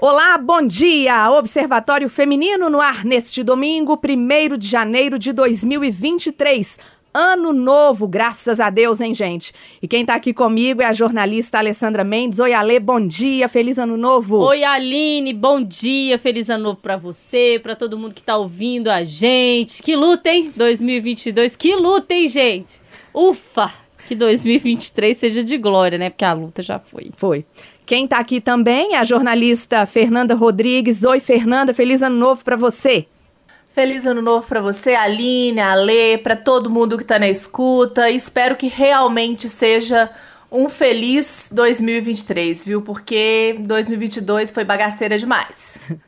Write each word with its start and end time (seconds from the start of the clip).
Olá, 0.00 0.38
bom 0.38 0.62
dia! 0.64 1.28
Observatório 1.28 2.08
Feminino 2.08 2.70
no 2.70 2.80
ar 2.80 3.04
neste 3.04 3.42
domingo, 3.42 3.98
1 4.00 4.56
de 4.56 4.68
janeiro 4.68 5.18
de 5.18 5.32
2023. 5.32 6.78
Ano 7.12 7.52
novo, 7.52 8.06
graças 8.06 8.60
a 8.60 8.70
Deus, 8.70 9.00
hein, 9.00 9.12
gente? 9.12 9.52
E 9.82 9.88
quem 9.88 10.06
tá 10.06 10.14
aqui 10.14 10.32
comigo 10.32 10.80
é 10.80 10.84
a 10.84 10.92
jornalista 10.92 11.58
Alessandra 11.58 12.04
Mendes. 12.04 12.38
Oi, 12.38 12.52
Ale, 12.52 12.78
bom 12.78 13.04
dia, 13.04 13.48
feliz 13.48 13.76
ano 13.76 13.96
novo. 13.96 14.36
Oi, 14.36 14.62
Aline, 14.62 15.34
bom 15.34 15.60
dia, 15.60 16.16
feliz 16.16 16.48
ano 16.48 16.62
novo 16.62 16.78
pra 16.80 16.96
você, 16.96 17.58
pra 17.60 17.74
todo 17.74 17.98
mundo 17.98 18.14
que 18.14 18.22
tá 18.22 18.36
ouvindo 18.36 18.92
a 18.92 19.02
gente. 19.02 19.82
Que 19.82 19.96
luta, 19.96 20.30
hein? 20.30 20.52
2022, 20.54 21.56
que 21.56 21.74
luta, 21.74 22.14
hein, 22.14 22.28
gente? 22.28 22.80
Ufa! 23.12 23.68
Que 24.06 24.14
2023 24.14 25.16
seja 25.16 25.42
de 25.42 25.58
glória, 25.58 25.98
né? 25.98 26.08
Porque 26.08 26.24
a 26.24 26.32
luta 26.32 26.62
já 26.62 26.78
foi. 26.78 27.10
Foi. 27.16 27.44
Quem 27.88 28.04
está 28.04 28.18
aqui 28.18 28.38
também 28.38 28.96
é 28.96 28.98
a 28.98 29.04
jornalista 29.04 29.86
Fernanda 29.86 30.34
Rodrigues. 30.34 31.04
Oi, 31.04 31.20
Fernanda, 31.20 31.72
feliz 31.72 32.02
ano 32.02 32.16
novo 32.16 32.44
para 32.44 32.54
você. 32.54 33.06
Feliz 33.72 34.04
ano 34.04 34.20
novo 34.20 34.46
para 34.46 34.60
você, 34.60 34.94
Aline, 34.94 35.58
Alê, 35.58 36.18
para 36.18 36.36
todo 36.36 36.68
mundo 36.68 36.98
que 36.98 37.02
está 37.02 37.18
na 37.18 37.30
escuta. 37.30 38.10
Espero 38.10 38.56
que 38.56 38.68
realmente 38.68 39.48
seja 39.48 40.10
um 40.52 40.68
feliz 40.68 41.48
2023, 41.50 42.62
viu? 42.62 42.82
Porque 42.82 43.56
2022 43.60 44.50
foi 44.50 44.64
bagaceira 44.64 45.16
demais. 45.16 45.78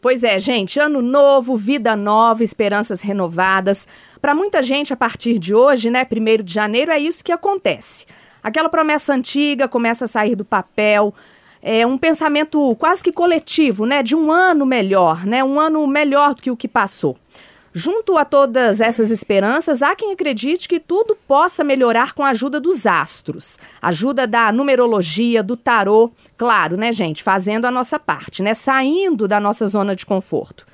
Pois 0.00 0.22
é, 0.22 0.38
gente, 0.38 0.78
ano 0.78 1.00
novo, 1.00 1.56
vida 1.56 1.96
nova, 1.96 2.44
esperanças 2.44 3.00
renovadas. 3.00 3.88
Para 4.20 4.34
muita 4.34 4.62
gente, 4.62 4.92
a 4.92 4.96
partir 4.96 5.38
de 5.38 5.54
hoje, 5.54 5.88
né, 5.88 6.04
1 6.04 6.42
de 6.42 6.52
janeiro, 6.52 6.92
é 6.92 6.98
isso 6.98 7.24
que 7.24 7.32
acontece. 7.32 8.04
Aquela 8.44 8.68
promessa 8.68 9.14
antiga 9.14 9.66
começa 9.66 10.04
a 10.04 10.08
sair 10.08 10.36
do 10.36 10.44
papel. 10.44 11.14
É 11.62 11.86
um 11.86 11.96
pensamento 11.96 12.76
quase 12.78 13.02
que 13.02 13.10
coletivo, 13.10 13.86
né? 13.86 14.02
De 14.02 14.14
um 14.14 14.30
ano 14.30 14.66
melhor, 14.66 15.24
né? 15.24 15.42
Um 15.42 15.58
ano 15.58 15.86
melhor 15.86 16.34
do 16.34 16.42
que 16.42 16.50
o 16.50 16.56
que 16.56 16.68
passou. 16.68 17.16
Junto 17.76 18.16
a 18.16 18.24
todas 18.24 18.80
essas 18.80 19.10
esperanças, 19.10 19.82
há 19.82 19.96
quem 19.96 20.12
acredite 20.12 20.68
que 20.68 20.78
tudo 20.78 21.16
possa 21.26 21.64
melhorar 21.64 22.12
com 22.12 22.22
a 22.22 22.28
ajuda 22.28 22.60
dos 22.60 22.86
astros, 22.86 23.58
ajuda 23.82 24.28
da 24.28 24.52
numerologia, 24.52 25.42
do 25.42 25.56
tarô, 25.56 26.12
claro, 26.36 26.76
né, 26.76 26.92
gente, 26.92 27.20
fazendo 27.20 27.64
a 27.64 27.72
nossa 27.72 27.98
parte, 27.98 28.44
né, 28.44 28.54
saindo 28.54 29.26
da 29.26 29.40
nossa 29.40 29.66
zona 29.66 29.96
de 29.96 30.06
conforto. 30.06 30.64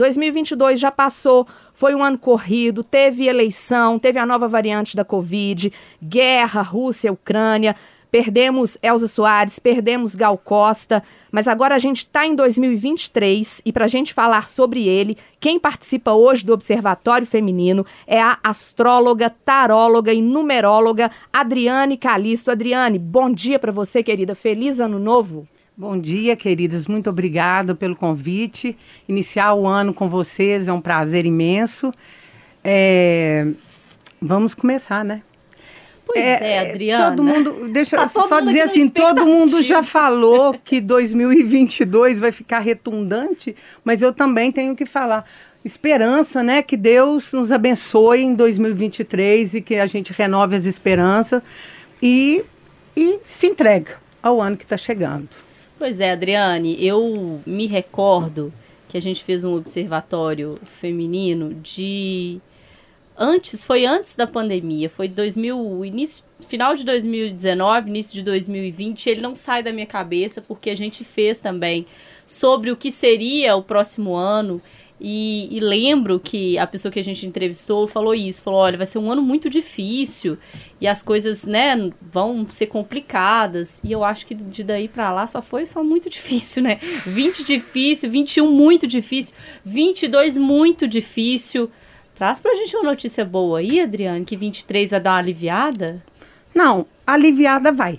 2022 0.00 0.80
já 0.80 0.90
passou, 0.90 1.46
foi 1.74 1.94
um 1.94 2.02
ano 2.02 2.18
corrido, 2.18 2.82
teve 2.82 3.28
eleição, 3.28 3.98
teve 3.98 4.18
a 4.18 4.24
nova 4.24 4.48
variante 4.48 4.96
da 4.96 5.04
Covid, 5.04 5.70
guerra, 6.02 6.62
Rússia, 6.62 7.12
Ucrânia. 7.12 7.76
Perdemos 8.10 8.78
Elza 8.82 9.06
Soares, 9.06 9.58
perdemos 9.58 10.16
Gal 10.16 10.36
Costa, 10.36 11.00
mas 11.30 11.46
agora 11.46 11.74
a 11.76 11.78
gente 11.78 11.98
está 11.98 12.26
em 12.26 12.34
2023 12.34 13.62
e 13.64 13.72
para 13.72 13.84
a 13.84 13.88
gente 13.88 14.12
falar 14.12 14.48
sobre 14.48 14.88
ele, 14.88 15.16
quem 15.38 15.60
participa 15.60 16.12
hoje 16.12 16.44
do 16.44 16.54
Observatório 16.54 17.26
Feminino 17.26 17.84
é 18.06 18.20
a 18.20 18.38
astróloga, 18.42 19.30
taróloga 19.30 20.12
e 20.12 20.22
numeróloga 20.22 21.10
Adriane 21.30 21.96
Calisto. 21.96 22.50
Adriane, 22.50 22.98
bom 22.98 23.30
dia 23.30 23.58
para 23.58 23.70
você, 23.70 24.02
querida. 24.02 24.34
Feliz 24.34 24.80
ano 24.80 24.98
novo. 24.98 25.46
Bom 25.80 25.96
dia, 25.96 26.36
queridas. 26.36 26.86
Muito 26.86 27.08
obrigada 27.08 27.74
pelo 27.74 27.96
convite. 27.96 28.76
Iniciar 29.08 29.54
o 29.54 29.66
ano 29.66 29.94
com 29.94 30.10
vocês 30.10 30.68
é 30.68 30.72
um 30.74 30.80
prazer 30.80 31.24
imenso. 31.24 31.90
É... 32.62 33.46
Vamos 34.20 34.54
começar, 34.54 35.02
né? 35.02 35.22
Pois 36.04 36.18
é, 36.18 36.52
é, 36.52 36.68
Adriana. 36.68 37.08
Todo 37.08 37.24
mundo, 37.24 37.68
deixa 37.72 37.96
tá 37.96 38.06
só 38.08 38.28
mundo 38.28 38.44
dizer 38.44 38.60
assim, 38.60 38.88
todo 38.88 39.24
mundo 39.24 39.62
já 39.62 39.82
falou 39.82 40.54
que 40.62 40.82
2022 40.82 42.20
vai 42.20 42.30
ficar 42.30 42.58
retundante, 42.58 43.56
mas 43.82 44.02
eu 44.02 44.12
também 44.12 44.52
tenho 44.52 44.76
que 44.76 44.84
falar 44.84 45.24
esperança, 45.64 46.42
né? 46.42 46.60
Que 46.60 46.76
Deus 46.76 47.32
nos 47.32 47.50
abençoe 47.50 48.20
em 48.20 48.34
2023 48.34 49.54
e 49.54 49.62
que 49.62 49.76
a 49.76 49.86
gente 49.86 50.12
renove 50.12 50.56
as 50.56 50.66
esperanças 50.66 51.42
e, 52.02 52.44
e 52.94 53.18
se 53.24 53.46
entrega 53.46 53.92
ao 54.22 54.42
ano 54.42 54.58
que 54.58 54.64
está 54.64 54.76
chegando. 54.76 55.48
Pois 55.80 55.98
é, 55.98 56.10
Adriane, 56.10 56.76
eu 56.84 57.40
me 57.46 57.66
recordo 57.66 58.52
que 58.86 58.98
a 58.98 59.00
gente 59.00 59.24
fez 59.24 59.44
um 59.44 59.56
observatório 59.56 60.54
feminino 60.66 61.54
de 61.54 62.38
antes, 63.16 63.64
foi 63.64 63.86
antes 63.86 64.14
da 64.14 64.26
pandemia, 64.26 64.90
foi 64.90 65.08
2000, 65.08 65.82
início, 65.86 66.22
final 66.46 66.74
de 66.74 66.84
2019, 66.84 67.88
início 67.88 68.12
de 68.12 68.22
2020, 68.22 69.08
ele 69.08 69.22
não 69.22 69.34
sai 69.34 69.62
da 69.62 69.72
minha 69.72 69.86
cabeça 69.86 70.42
porque 70.42 70.68
a 70.68 70.74
gente 70.74 71.02
fez 71.02 71.40
também 71.40 71.86
sobre 72.26 72.70
o 72.70 72.76
que 72.76 72.90
seria 72.90 73.56
o 73.56 73.62
próximo 73.62 74.14
ano 74.14 74.60
e, 75.00 75.48
e, 75.50 75.60
lembro 75.60 76.20
que 76.20 76.58
a 76.58 76.66
pessoa 76.66 76.92
que 76.92 76.98
a 76.98 77.02
gente 77.04 77.26
entrevistou 77.26 77.88
falou 77.88 78.14
isso, 78.14 78.42
falou, 78.42 78.60
olha, 78.60 78.76
vai 78.76 78.84
ser 78.84 78.98
um 78.98 79.10
ano 79.10 79.22
muito 79.22 79.48
difícil 79.48 80.36
e 80.78 80.86
as 80.86 81.00
coisas, 81.00 81.44
né, 81.44 81.90
vão 82.02 82.46
ser 82.48 82.66
complicadas. 82.66 83.80
E 83.82 83.90
eu 83.90 84.04
acho 84.04 84.26
que 84.26 84.34
de 84.34 84.62
daí 84.62 84.88
para 84.88 85.10
lá 85.10 85.26
só 85.26 85.40
foi 85.40 85.64
só 85.64 85.82
muito 85.82 86.08
difícil, 86.10 86.62
né? 86.62 86.78
20 87.06 87.44
difícil, 87.44 88.10
21 88.10 88.52
muito 88.52 88.86
difícil, 88.86 89.34
22 89.64 90.36
muito 90.36 90.86
difícil. 90.86 91.70
Traz 92.14 92.38
pra 92.38 92.54
gente 92.54 92.76
uma 92.76 92.84
notícia 92.84 93.24
boa 93.24 93.60
aí, 93.60 93.80
Adriane, 93.80 94.26
que 94.26 94.36
23 94.36 94.90
vai 94.90 95.00
dar 95.00 95.12
uma 95.12 95.18
aliviada? 95.18 96.04
Não, 96.54 96.86
aliviada 97.06 97.72
vai, 97.72 97.98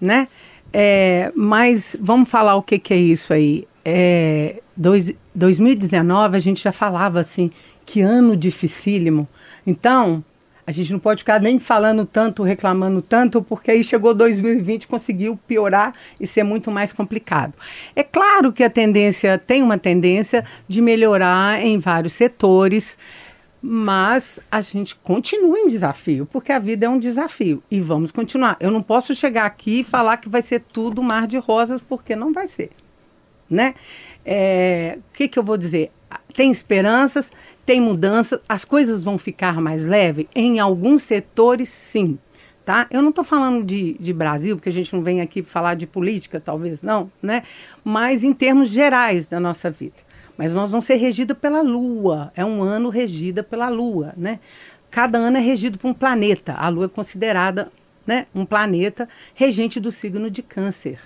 né? 0.00 0.28
É, 0.72 1.32
mas 1.34 1.96
vamos 2.00 2.28
falar 2.28 2.54
o 2.54 2.62
que, 2.62 2.78
que 2.78 2.94
é 2.94 2.96
isso 2.96 3.32
aí. 3.32 3.66
É, 3.84 4.60
dois, 4.76 5.14
2019 5.34 6.36
a 6.36 6.40
gente 6.40 6.62
já 6.62 6.72
falava 6.72 7.20
assim, 7.20 7.50
que 7.84 8.00
ano 8.00 8.36
dificílimo. 8.36 9.28
Então, 9.66 10.22
a 10.66 10.72
gente 10.72 10.92
não 10.92 10.98
pode 10.98 11.18
ficar 11.18 11.40
nem 11.40 11.58
falando 11.58 12.06
tanto, 12.06 12.42
reclamando 12.42 13.02
tanto, 13.02 13.42
porque 13.42 13.70
aí 13.70 13.84
chegou 13.84 14.14
2020 14.14 14.88
conseguiu 14.88 15.38
piorar 15.46 15.94
e 16.18 16.26
ser 16.26 16.42
muito 16.42 16.70
mais 16.70 16.92
complicado. 16.92 17.52
É 17.94 18.02
claro 18.02 18.52
que 18.52 18.64
a 18.64 18.70
tendência 18.70 19.36
tem 19.36 19.62
uma 19.62 19.76
tendência 19.76 20.44
de 20.66 20.80
melhorar 20.80 21.62
em 21.62 21.78
vários 21.78 22.14
setores, 22.14 22.96
mas 23.60 24.40
a 24.50 24.60
gente 24.60 24.96
continua 24.96 25.58
em 25.58 25.66
desafio, 25.66 26.26
porque 26.30 26.52
a 26.52 26.58
vida 26.58 26.86
é 26.86 26.88
um 26.88 26.98
desafio 26.98 27.62
e 27.70 27.80
vamos 27.80 28.10
continuar. 28.10 28.56
Eu 28.58 28.70
não 28.70 28.82
posso 28.82 29.14
chegar 29.14 29.44
aqui 29.44 29.80
e 29.80 29.84
falar 29.84 30.16
que 30.16 30.28
vai 30.28 30.40
ser 30.40 30.60
tudo 30.60 31.02
mar 31.02 31.26
de 31.26 31.36
rosas, 31.36 31.80
porque 31.80 32.16
não 32.16 32.32
vai 32.32 32.46
ser 32.46 32.70
né? 33.48 33.74
É, 34.24 34.98
o 34.98 35.16
que, 35.16 35.28
que 35.28 35.38
eu 35.38 35.42
vou 35.42 35.56
dizer? 35.56 35.90
Tem 36.32 36.50
esperanças, 36.50 37.30
tem 37.64 37.80
mudanças, 37.80 38.40
as 38.48 38.64
coisas 38.64 39.04
vão 39.04 39.16
ficar 39.18 39.60
mais 39.60 39.86
leves? 39.86 40.26
Em 40.34 40.58
alguns 40.58 41.02
setores, 41.02 41.68
sim. 41.68 42.18
Tá? 42.64 42.86
Eu 42.90 43.02
não 43.02 43.10
estou 43.10 43.24
falando 43.24 43.62
de, 43.62 43.92
de 44.00 44.12
Brasil, 44.12 44.56
porque 44.56 44.70
a 44.70 44.72
gente 44.72 44.94
não 44.94 45.02
vem 45.02 45.20
aqui 45.20 45.42
falar 45.42 45.74
de 45.74 45.86
política, 45.86 46.40
talvez 46.40 46.82
não, 46.82 47.12
né? 47.22 47.42
mas 47.84 48.24
em 48.24 48.32
termos 48.32 48.70
gerais 48.70 49.28
da 49.28 49.38
nossa 49.38 49.70
vida. 49.70 49.96
Mas 50.36 50.54
nós 50.54 50.70
vamos 50.70 50.86
ser 50.86 50.94
regidos 50.94 51.36
pela 51.36 51.60
Lua, 51.60 52.32
é 52.34 52.44
um 52.44 52.62
ano 52.62 52.88
regida 52.88 53.42
pela 53.42 53.68
Lua. 53.68 54.14
Né? 54.16 54.40
Cada 54.90 55.18
ano 55.18 55.36
é 55.36 55.40
regido 55.40 55.78
por 55.78 55.88
um 55.88 55.94
planeta. 55.94 56.54
A 56.54 56.68
Lua 56.68 56.86
é 56.86 56.88
considerada 56.88 57.70
né, 58.06 58.26
um 58.34 58.46
planeta 58.46 59.08
regente 59.34 59.78
do 59.78 59.92
signo 59.92 60.30
de 60.30 60.42
Câncer. 60.42 60.98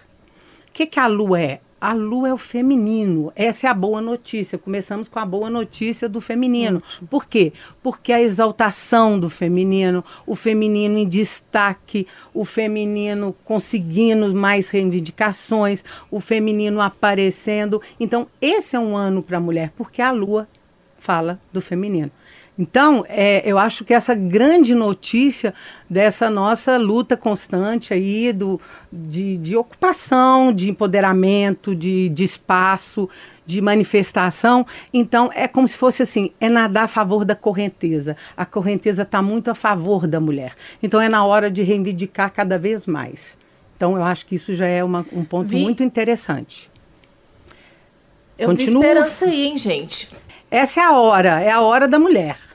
O 0.69 0.72
que, 0.72 0.87
que 0.87 1.00
a 1.00 1.06
Lua 1.06 1.41
é? 1.41 1.60
A 1.80 1.92
lua 1.92 2.28
é 2.28 2.34
o 2.34 2.38
feminino. 2.38 3.32
Essa 3.36 3.66
é 3.66 3.70
a 3.70 3.74
boa 3.74 4.00
notícia. 4.00 4.58
Começamos 4.58 5.08
com 5.08 5.18
a 5.18 5.24
boa 5.24 5.48
notícia 5.48 6.08
do 6.08 6.20
feminino. 6.20 6.82
Por 7.08 7.26
quê? 7.26 7.52
Porque 7.82 8.12
a 8.12 8.20
exaltação 8.20 9.18
do 9.18 9.30
feminino, 9.30 10.04
o 10.26 10.34
feminino 10.34 10.98
em 10.98 11.06
destaque, 11.06 12.06
o 12.34 12.44
feminino 12.44 13.34
conseguindo 13.44 14.34
mais 14.34 14.68
reivindicações, 14.68 15.84
o 16.10 16.20
feminino 16.20 16.80
aparecendo. 16.80 17.80
Então, 17.98 18.26
esse 18.40 18.76
é 18.76 18.78
um 18.81 18.96
ano 18.96 19.22
para 19.22 19.38
a 19.38 19.40
mulher, 19.40 19.72
porque 19.76 20.02
a 20.02 20.10
lua 20.10 20.48
fala 20.98 21.40
do 21.52 21.60
feminino. 21.60 22.10
Então, 22.58 23.05
é, 23.08 23.40
eu 23.49 23.56
acho 23.56 23.84
que 23.84 23.94
essa 23.94 24.16
grande 24.16 24.75
notícia 24.75 25.55
dessa 25.88 26.28
nossa 26.28 26.76
luta 26.76 27.16
constante 27.16 27.94
aí 27.94 28.32
do, 28.32 28.60
de, 28.93 29.37
de 29.37 29.56
ocupação, 29.56 30.52
de 30.52 30.69
empoderamento, 30.69 31.72
de, 31.72 32.08
de 32.08 32.25
espaço, 32.25 33.08
de 33.46 33.60
manifestação, 33.62 34.66
então 34.93 35.31
é 35.34 35.46
como 35.46 35.69
se 35.69 35.78
fosse 35.78 36.02
assim, 36.02 36.32
é 36.40 36.49
nadar 36.49 36.84
a 36.84 36.88
favor 36.88 37.25
da 37.25 37.37
correnteza. 37.37 38.16
A 38.37 38.44
correnteza 38.44 39.02
está 39.02 39.22
muito 39.22 39.52
a 39.52 39.55
favor 39.55 40.08
da 40.08 40.19
mulher. 40.19 40.55
Então 40.82 41.00
é 41.00 41.08
na 41.08 41.25
hora 41.25 41.49
de 41.49 41.62
reivindicar 41.62 42.32
cada 42.32 42.58
vez 42.58 42.88
mais. 42.88 43.38
Então 43.76 43.96
eu 43.96 44.02
acho 44.02 44.26
que 44.26 44.34
isso 44.34 44.56
já 44.56 44.66
é 44.66 44.82
uma, 44.82 45.06
um 45.12 45.25
ponto 45.25 45.49
Vi... 45.49 45.62
muito 45.62 45.84
interessante. 45.84 46.69
Eu 48.37 48.49
Continua. 48.49 48.82
vi 48.82 48.88
esperança 48.88 49.25
aí, 49.26 49.46
hein, 49.46 49.56
gente? 49.56 50.08
Essa 50.50 50.81
é 50.81 50.84
a 50.84 50.93
hora, 50.93 51.40
é 51.40 51.50
a 51.50 51.60
hora 51.60 51.87
da 51.87 51.99
mulher. 51.99 52.47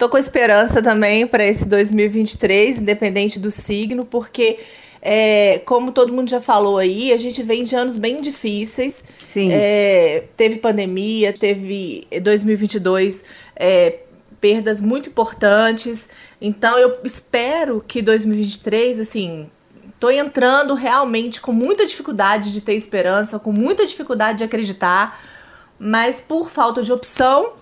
Tô 0.00 0.08
com 0.08 0.16
esperança 0.16 0.80
também 0.80 1.26
para 1.26 1.44
esse 1.44 1.68
2023, 1.68 2.78
independente 2.78 3.38
do 3.38 3.50
signo, 3.50 4.06
porque 4.06 4.58
É, 5.02 5.62
como 5.64 5.92
todo 5.92 6.12
mundo 6.12 6.28
já 6.28 6.42
falou 6.42 6.76
aí, 6.76 7.10
a 7.10 7.16
gente 7.16 7.42
vem 7.42 7.64
de 7.64 7.74
anos 7.74 7.96
bem 7.96 8.20
difíceis. 8.20 9.02
Sim. 9.24 9.48
É, 9.50 10.24
teve 10.36 10.56
pandemia, 10.56 11.32
teve 11.32 12.06
2022 12.20 13.24
é, 13.56 14.00
perdas 14.38 14.78
muito 14.78 15.08
importantes. 15.08 16.06
Então 16.38 16.78
eu 16.78 16.98
espero 17.02 17.82
que 17.88 18.02
2023, 18.02 19.00
assim, 19.00 19.48
tô 19.98 20.10
entrando 20.10 20.74
realmente 20.74 21.40
com 21.40 21.52
muita 21.52 21.86
dificuldade 21.86 22.52
de 22.52 22.60
ter 22.60 22.74
esperança, 22.74 23.38
com 23.38 23.52
muita 23.52 23.86
dificuldade 23.86 24.38
de 24.38 24.44
acreditar, 24.44 25.18
mas 25.78 26.20
por 26.20 26.50
falta 26.50 26.82
de 26.82 26.92
opção, 26.92 27.54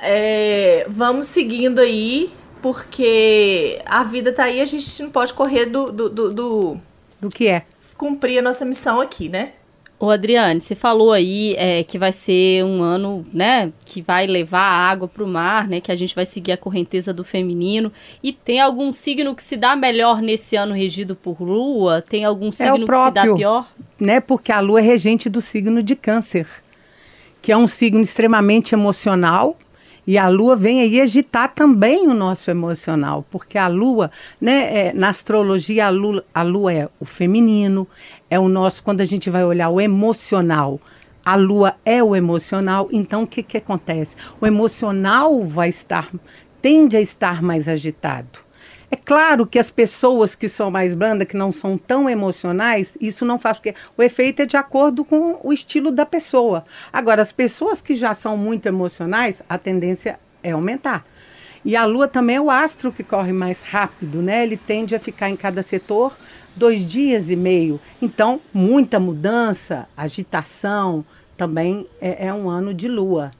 é, 0.00 0.86
vamos 0.88 1.26
seguindo 1.26 1.78
aí, 1.78 2.30
porque 2.62 3.80
a 3.86 4.04
vida 4.04 4.32
tá 4.32 4.44
aí, 4.44 4.60
a 4.60 4.64
gente 4.64 5.02
não 5.02 5.10
pode 5.10 5.34
correr 5.34 5.66
do, 5.66 5.90
do, 5.92 6.08
do, 6.08 6.32
do 6.32 6.80
Do 7.20 7.28
que 7.28 7.48
é? 7.48 7.64
cumprir 7.96 8.38
a 8.38 8.42
nossa 8.42 8.64
missão 8.64 9.00
aqui, 9.00 9.28
né? 9.28 9.52
Ô 9.98 10.10
Adriane, 10.10 10.60
você 10.60 10.74
falou 10.74 11.12
aí 11.12 11.54
é, 11.56 11.82
que 11.84 11.98
vai 11.98 12.12
ser 12.12 12.64
um 12.64 12.82
ano, 12.82 13.24
né, 13.32 13.72
que 13.86 14.02
vai 14.02 14.26
levar 14.26 14.60
a 14.60 14.90
água 14.90 15.08
para 15.08 15.22
o 15.22 15.26
mar, 15.26 15.68
né, 15.68 15.80
que 15.80 15.90
a 15.90 15.94
gente 15.94 16.14
vai 16.14 16.26
seguir 16.26 16.52
a 16.52 16.56
correnteza 16.56 17.12
do 17.12 17.24
feminino. 17.24 17.92
E 18.22 18.32
tem 18.32 18.60
algum 18.60 18.92
signo 18.92 19.34
que 19.34 19.42
se 19.42 19.56
dá 19.56 19.74
melhor 19.76 20.20
nesse 20.20 20.56
ano 20.56 20.74
regido 20.74 21.14
por 21.14 21.40
lua? 21.40 22.02
Tem 22.02 22.24
algum 22.24 22.50
signo 22.50 22.86
que 22.86 22.92
se 22.92 23.10
dá 23.12 23.22
próprio. 23.22 23.36
pior? 23.36 23.72
né? 23.98 24.20
Porque 24.20 24.52
a 24.52 24.60
lua 24.60 24.80
é 24.80 24.82
regente 24.82 25.30
do 25.30 25.40
signo 25.40 25.82
de 25.82 25.94
câncer, 25.94 26.46
que 27.40 27.52
é 27.52 27.56
um 27.56 27.66
signo 27.66 28.02
extremamente 28.02 28.74
emocional. 28.74 29.56
E 30.06 30.18
a 30.18 30.28
lua 30.28 30.54
vem 30.54 30.82
aí 30.82 31.00
agitar 31.00 31.54
também 31.54 32.06
o 32.06 32.14
nosso 32.14 32.50
emocional, 32.50 33.24
porque 33.30 33.56
a 33.56 33.68
lua, 33.68 34.10
né, 34.40 34.88
é, 34.88 34.92
na 34.92 35.08
astrologia, 35.08 35.86
a 35.86 35.90
lua, 35.90 36.24
a 36.34 36.42
lua 36.42 36.72
é 36.72 36.88
o 37.00 37.04
feminino, 37.04 37.88
é 38.28 38.38
o 38.38 38.48
nosso, 38.48 38.82
quando 38.82 39.00
a 39.00 39.06
gente 39.06 39.30
vai 39.30 39.44
olhar 39.44 39.70
o 39.70 39.80
emocional, 39.80 40.78
a 41.24 41.36
lua 41.36 41.74
é 41.86 42.02
o 42.02 42.14
emocional, 42.14 42.86
então 42.92 43.22
o 43.22 43.26
que, 43.26 43.42
que 43.42 43.56
acontece? 43.56 44.14
O 44.40 44.46
emocional 44.46 45.42
vai 45.42 45.70
estar, 45.70 46.10
tende 46.60 46.96
a 46.96 47.00
estar 47.00 47.42
mais 47.42 47.66
agitado. 47.66 48.43
Claro 49.04 49.46
que 49.46 49.58
as 49.58 49.70
pessoas 49.70 50.34
que 50.34 50.48
são 50.48 50.70
mais 50.70 50.94
brandas, 50.94 51.28
que 51.28 51.36
não 51.36 51.52
são 51.52 51.76
tão 51.76 52.08
emocionais, 52.08 52.96
isso 53.00 53.24
não 53.24 53.38
faz, 53.38 53.58
porque 53.58 53.74
o 53.96 54.02
efeito 54.02 54.42
é 54.42 54.46
de 54.46 54.56
acordo 54.56 55.04
com 55.04 55.38
o 55.42 55.52
estilo 55.52 55.90
da 55.90 56.06
pessoa. 56.06 56.64
Agora, 56.90 57.20
as 57.20 57.30
pessoas 57.30 57.82
que 57.82 57.94
já 57.94 58.14
são 58.14 58.36
muito 58.36 58.66
emocionais, 58.66 59.42
a 59.48 59.58
tendência 59.58 60.18
é 60.42 60.52
aumentar. 60.52 61.04
E 61.64 61.76
a 61.76 61.84
Lua 61.84 62.08
também 62.08 62.36
é 62.36 62.40
o 62.40 62.50
astro 62.50 62.92
que 62.92 63.02
corre 63.02 63.32
mais 63.32 63.62
rápido, 63.62 64.22
né? 64.22 64.42
Ele 64.42 64.56
tende 64.56 64.94
a 64.94 64.98
ficar 64.98 65.30
em 65.30 65.36
cada 65.36 65.62
setor 65.62 66.16
dois 66.54 66.84
dias 66.84 67.30
e 67.30 67.36
meio. 67.36 67.80
Então, 68.00 68.40
muita 68.52 69.00
mudança, 69.00 69.86
agitação, 69.96 71.04
também 71.36 71.86
é, 72.00 72.26
é 72.26 72.34
um 72.34 72.48
ano 72.48 72.72
de 72.72 72.88
Lua, 72.88 73.32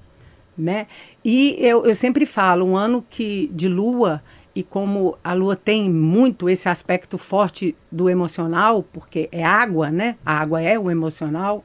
né? 0.56 0.86
E 1.24 1.56
eu, 1.58 1.84
eu 1.84 1.94
sempre 1.94 2.26
falo, 2.26 2.64
um 2.64 2.76
ano 2.76 3.04
que 3.08 3.50
de 3.52 3.68
Lua 3.68 4.22
e 4.54 4.62
como 4.62 5.18
a 5.22 5.32
lua 5.32 5.56
tem 5.56 5.90
muito 5.90 6.48
esse 6.48 6.68
aspecto 6.68 7.18
forte 7.18 7.76
do 7.90 8.08
emocional, 8.08 8.84
porque 8.92 9.28
é 9.32 9.44
água, 9.44 9.90
né? 9.90 10.16
A 10.24 10.38
água 10.38 10.62
é 10.62 10.78
o 10.78 10.90
emocional. 10.90 11.64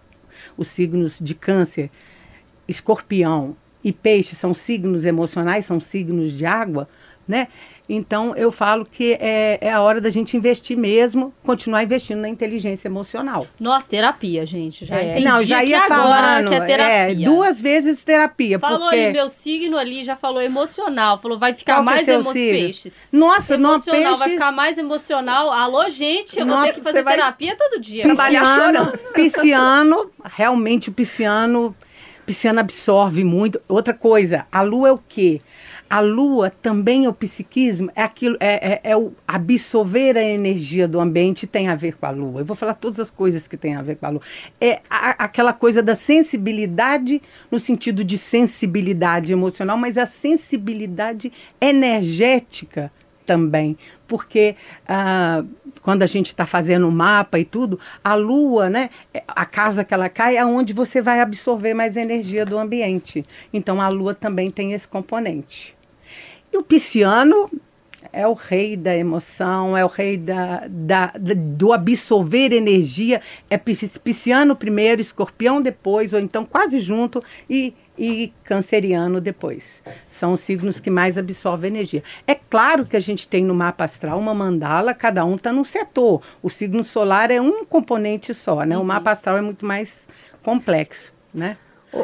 Os 0.57 0.69
signos 0.69 1.19
de 1.19 1.35
câncer, 1.35 1.91
escorpião 2.67 3.55
e 3.83 3.93
peixe 3.93 4.35
são 4.35 4.53
signos 4.53 5.05
emocionais, 5.05 5.65
são 5.65 5.79
signos 5.79 6.31
de 6.31 6.45
água, 6.45 6.87
né? 7.29 7.47
Então 7.87 8.35
eu 8.35 8.51
falo 8.51 8.85
que 8.85 9.13
é, 9.19 9.57
é 9.61 9.71
a 9.71 9.81
hora 9.81 10.01
da 10.01 10.09
gente 10.09 10.35
investir 10.35 10.75
mesmo, 10.77 11.33
continuar 11.43 11.83
investindo 11.83 12.19
na 12.19 12.27
inteligência 12.29 12.87
emocional. 12.87 13.47
Nossa, 13.59 13.87
terapia, 13.87 14.45
gente. 14.45 14.83
Já 14.85 14.99
É. 14.99 15.19
Não, 15.19 15.43
já 15.43 15.63
ia 15.63 15.81
agora 15.83 15.95
falando, 16.01 16.49
que 16.49 16.55
é 16.55 16.59
terapia. 16.65 16.93
é, 16.93 17.15
duas 17.15 17.61
vezes 17.61 18.03
terapia, 18.03 18.59
Falou 18.59 18.79
porque 18.89 18.95
aí 18.95 19.13
meu 19.13 19.29
signo 19.29 19.77
ali, 19.77 20.03
já 20.03 20.15
falou 20.15 20.41
emocional. 20.41 21.17
Falou, 21.19 21.37
vai 21.39 21.53
ficar 21.53 21.75
Qual 21.75 21.81
é 21.81 21.85
mais 21.85 22.05
seu 22.05 22.19
emo... 22.19 22.33
peixes. 22.33 23.09
Nossa, 23.11 23.57
não 23.57 23.75
emocional, 23.75 24.01
vai 24.03 24.13
peixes- 24.27 24.33
ficar 24.33 24.51
mais 24.51 24.77
emocional. 24.77 25.51
Alô, 25.51 25.87
gente, 25.89 26.39
eu 26.39 26.45
vou 26.45 26.55
Não, 26.57 26.63
ter 26.63 26.73
que 26.73 26.81
fazer 26.81 27.03
vai 27.03 27.15
terapia 27.15 27.55
todo 27.55 27.79
dia. 27.79 28.03
Trabalhar 28.03 28.43
chorando. 28.45 28.97
pisciano, 29.13 30.11
realmente 30.25 30.89
o 30.89 30.91
pisciano, 30.91 31.75
pisciano 32.25 32.59
absorve 32.59 33.23
muito. 33.23 33.59
Outra 33.67 33.93
coisa, 33.93 34.45
a 34.51 34.61
lua 34.61 34.89
é 34.89 34.91
o 34.91 34.99
quê? 35.07 35.41
A 35.89 36.01
lua 36.01 36.51
também 36.51 37.05
é 37.05 37.09
o 37.09 37.13
psiquismo, 37.13 37.89
é 37.95 38.03
aquilo, 38.03 38.37
é, 38.39 38.73
é, 38.73 38.91
é 38.91 38.95
o 38.97 39.11
absorver 39.27 40.15
a 40.17 40.23
energia 40.23 40.87
do 40.87 40.99
ambiente 40.99 41.47
tem 41.47 41.67
a 41.67 41.73
ver 41.73 41.95
com 41.95 42.05
a 42.05 42.11
lua. 42.11 42.41
Eu 42.41 42.45
vou 42.45 42.55
falar 42.55 42.75
todas 42.75 42.99
as 42.99 43.09
coisas 43.09 43.47
que 43.47 43.57
têm 43.57 43.75
a 43.75 43.81
ver 43.81 43.95
com 43.95 44.05
a 44.05 44.09
lua. 44.09 44.21
É 44.61 44.81
a- 44.87 45.23
aquela 45.23 45.51
coisa 45.51 45.81
da 45.81 45.95
sensibilidade 45.95 47.19
no 47.49 47.57
sentido 47.57 48.03
de 48.03 48.19
sensibilidade 48.19 49.33
emocional, 49.33 49.77
mas 49.77 49.97
a 49.97 50.05
sensibilidade 50.05 51.31
energética 51.59 52.91
também, 53.25 53.75
porque 54.07 54.55
ah, 54.87 55.43
quando 55.81 56.03
a 56.03 56.07
gente 56.07 56.27
está 56.27 56.45
fazendo 56.45 56.87
um 56.87 56.91
mapa 56.91 57.39
e 57.39 57.45
tudo, 57.45 57.79
a 58.03 58.13
lua, 58.13 58.69
né, 58.69 58.89
a 59.27 59.45
casa 59.45 59.83
que 59.83 59.93
ela 59.93 60.09
cai 60.09 60.37
é 60.37 60.45
onde 60.45 60.71
você 60.71 61.01
vai 61.01 61.19
absorver 61.19 61.73
mais 61.73 61.97
energia 61.97 62.45
do 62.45 62.59
ambiente. 62.59 63.23
Então 63.51 63.81
a 63.81 63.87
lua 63.87 64.13
também 64.13 64.51
tem 64.51 64.73
esse 64.73 64.87
componente. 64.87 65.78
E 66.51 66.57
o 66.57 66.63
pisciano 66.63 67.49
é 68.11 68.25
o 68.27 68.33
rei 68.33 68.75
da 68.75 68.95
emoção, 68.97 69.77
é 69.77 69.85
o 69.85 69.87
rei 69.87 70.17
da, 70.17 70.65
da- 70.67 71.13
da- 71.19 71.33
do 71.35 71.71
absorver 71.73 72.51
energia. 72.53 73.21
É 73.49 73.57
pis- 73.57 73.97
pisciano 73.99 74.55
primeiro, 74.55 74.99
escorpião 75.01 75.61
depois, 75.61 76.13
ou 76.13 76.19
então 76.19 76.43
quase 76.43 76.79
junto, 76.79 77.23
e, 77.47 77.73
e 77.95 78.33
canceriano 78.43 79.21
depois. 79.21 79.83
São 80.07 80.33
os 80.33 80.39
signos 80.39 80.79
que 80.79 80.89
mais 80.89 81.19
absorvem 81.19 81.69
energia. 81.69 82.01
É 82.25 82.33
claro 82.33 82.83
que 82.85 82.97
a 82.97 82.99
gente 82.99 83.27
tem 83.27 83.43
no 83.45 83.53
mapa 83.53 83.83
astral 83.83 84.17
uma 84.17 84.33
mandala, 84.33 84.93
cada 84.95 85.23
um 85.23 85.35
está 85.35 85.53
num 85.53 85.63
setor. 85.63 86.21
O 86.41 86.49
signo 86.49 86.83
solar 86.83 87.29
é 87.29 87.39
um 87.39 87.63
componente 87.63 88.33
só, 88.33 88.63
né? 88.63 88.75
O 88.75 88.83
mapa 88.83 89.11
astral 89.11 89.37
é 89.37 89.41
muito 89.41 89.65
mais 89.67 90.07
complexo, 90.41 91.13
né? 91.31 91.57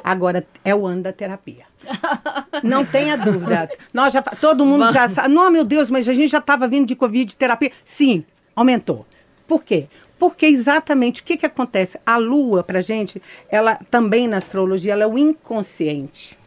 Agora, 0.03 0.45
é 0.63 0.73
o 0.75 0.85
ano 0.85 1.01
da 1.03 1.13
terapia. 1.13 1.63
Não 2.63 2.85
tenha 2.85 3.17
dúvida. 3.17 3.69
Nós 3.93 4.13
já, 4.13 4.21
todo 4.21 4.65
mundo 4.65 4.91
já 4.91 5.07
sabe. 5.07 5.29
Não, 5.29 5.49
meu 5.51 5.63
Deus, 5.63 5.89
mas 5.89 6.07
a 6.07 6.13
gente 6.13 6.29
já 6.31 6.39
estava 6.39 6.67
vindo 6.67 6.87
de 6.87 6.95
Covid 6.95 7.35
terapia. 7.35 7.71
Sim, 7.83 8.23
aumentou. 8.55 9.05
Por 9.47 9.63
quê? 9.63 9.87
Porque 10.17 10.45
exatamente 10.45 11.21
o 11.21 11.23
que, 11.23 11.37
que 11.37 11.45
acontece? 11.45 11.99
A 12.05 12.17
lua, 12.17 12.63
para 12.63 12.81
gente, 12.81 13.21
ela 13.49 13.75
também 13.91 14.27
na 14.27 14.37
astrologia, 14.37 14.93
ela 14.93 15.03
é 15.03 15.07
o 15.07 15.17
inconsciente. 15.17 16.37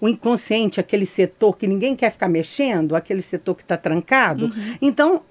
O 0.00 0.08
inconsciente, 0.08 0.80
aquele 0.80 1.06
setor 1.06 1.56
que 1.56 1.66
ninguém 1.66 1.94
quer 1.94 2.10
ficar 2.10 2.28
mexendo, 2.28 2.96
aquele 2.96 3.22
setor 3.22 3.54
que 3.54 3.62
está 3.62 3.76
trancado. 3.76 4.50
Então, 4.80 5.22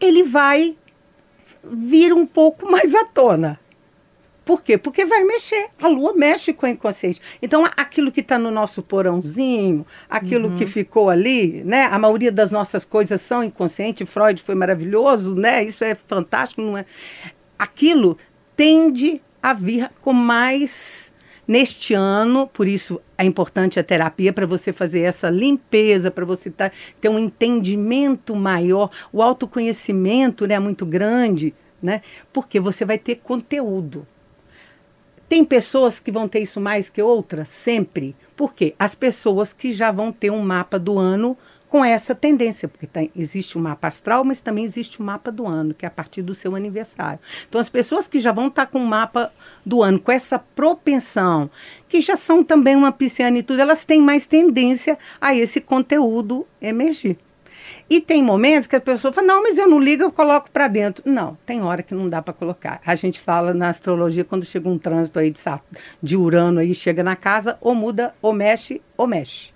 ele 0.00 0.22
vai 0.22 0.76
vir 1.62 2.12
um 2.12 2.26
pouco 2.26 2.66
mais 2.70 2.94
à 2.94 3.04
tona. 3.04 3.60
Por 4.50 4.64
quê? 4.64 4.76
Porque 4.76 5.04
vai 5.04 5.22
mexer. 5.22 5.68
A 5.80 5.86
lua 5.86 6.12
mexe 6.12 6.52
com 6.52 6.66
o 6.66 6.68
inconsciente. 6.68 7.20
Então, 7.40 7.62
aquilo 7.76 8.10
que 8.10 8.18
está 8.18 8.36
no 8.36 8.50
nosso 8.50 8.82
porãozinho, 8.82 9.86
aquilo 10.08 10.56
que 10.56 10.66
ficou 10.66 11.08
ali, 11.08 11.62
né? 11.64 11.84
A 11.84 11.96
maioria 12.00 12.32
das 12.32 12.50
nossas 12.50 12.84
coisas 12.84 13.20
são 13.20 13.44
inconscientes. 13.44 14.10
Freud 14.10 14.42
foi 14.42 14.56
maravilhoso, 14.56 15.36
né? 15.36 15.62
Isso 15.62 15.84
é 15.84 15.94
fantástico, 15.94 16.62
não 16.62 16.76
é? 16.76 16.84
Aquilo 17.56 18.18
tende 18.56 19.22
a 19.40 19.52
vir 19.52 19.88
com 20.02 20.12
mais 20.12 21.12
neste 21.46 21.94
ano, 21.94 22.48
por 22.48 22.66
isso 22.66 23.00
é 23.16 23.24
importante 23.24 23.78
a 23.78 23.84
terapia 23.84 24.32
para 24.32 24.46
você 24.46 24.72
fazer 24.72 25.02
essa 25.02 25.30
limpeza, 25.30 26.10
para 26.10 26.24
você 26.24 26.50
tá, 26.50 26.72
ter 27.00 27.08
um 27.08 27.20
entendimento 27.20 28.34
maior, 28.34 28.90
o 29.12 29.22
autoconhecimento 29.22 30.44
né, 30.44 30.54
é 30.54 30.58
muito 30.58 30.84
grande, 30.84 31.54
né? 31.80 32.02
Porque 32.32 32.58
você 32.58 32.84
vai 32.84 32.98
ter 32.98 33.14
conteúdo. 33.14 34.04
Tem 35.30 35.44
pessoas 35.44 36.00
que 36.00 36.10
vão 36.10 36.26
ter 36.26 36.40
isso 36.40 36.60
mais 36.60 36.90
que 36.90 37.00
outras? 37.00 37.48
Sempre. 37.48 38.16
Por 38.36 38.52
quê? 38.52 38.74
As 38.76 38.96
pessoas 38.96 39.52
que 39.52 39.72
já 39.72 39.92
vão 39.92 40.10
ter 40.10 40.28
um 40.28 40.42
mapa 40.42 40.76
do 40.76 40.98
ano 40.98 41.38
com 41.68 41.84
essa 41.84 42.16
tendência, 42.16 42.66
porque 42.66 42.84
tem- 42.84 43.12
existe 43.14 43.56
o 43.56 43.60
mapa 43.60 43.86
astral, 43.86 44.24
mas 44.24 44.40
também 44.40 44.64
existe 44.64 44.98
o 44.98 45.04
mapa 45.04 45.30
do 45.30 45.46
ano, 45.46 45.72
que 45.72 45.86
é 45.86 45.88
a 45.88 45.90
partir 45.90 46.20
do 46.20 46.34
seu 46.34 46.56
aniversário. 46.56 47.20
Então, 47.48 47.60
as 47.60 47.68
pessoas 47.68 48.08
que 48.08 48.18
já 48.18 48.32
vão 48.32 48.48
estar 48.48 48.66
com 48.66 48.80
o 48.80 48.84
mapa 48.86 49.32
do 49.64 49.84
ano, 49.84 50.00
com 50.00 50.10
essa 50.10 50.36
propensão, 50.36 51.48
que 51.88 52.00
já 52.00 52.16
são 52.16 52.42
também 52.42 52.74
uma 52.74 52.90
pisciana 52.90 53.38
e 53.38 53.42
tudo, 53.44 53.60
elas 53.60 53.84
têm 53.84 54.02
mais 54.02 54.26
tendência 54.26 54.98
a 55.20 55.32
esse 55.32 55.60
conteúdo 55.60 56.44
emergir. 56.60 57.16
E 57.88 58.00
tem 58.00 58.22
momentos 58.22 58.66
que 58.66 58.76
a 58.76 58.80
pessoa 58.80 59.12
fala, 59.12 59.26
não, 59.26 59.42
mas 59.42 59.58
eu 59.58 59.68
não 59.68 59.78
ligo, 59.80 60.02
eu 60.02 60.12
coloco 60.12 60.50
para 60.50 60.68
dentro. 60.68 61.02
Não, 61.06 61.36
tem 61.46 61.62
hora 61.62 61.82
que 61.82 61.94
não 61.94 62.08
dá 62.08 62.20
para 62.22 62.32
colocar. 62.34 62.80
A 62.86 62.94
gente 62.94 63.18
fala 63.20 63.52
na 63.52 63.68
astrologia, 63.68 64.24
quando 64.24 64.44
chega 64.44 64.68
um 64.68 64.78
trânsito 64.78 65.18
aí 65.18 65.30
de, 65.30 65.40
de 66.02 66.16
Urano 66.16 66.60
aí, 66.60 66.74
chega 66.74 67.02
na 67.02 67.16
casa, 67.16 67.56
ou 67.60 67.74
muda, 67.74 68.14
ou 68.22 68.32
mexe, 68.32 68.80
ou 68.96 69.06
mexe. 69.06 69.50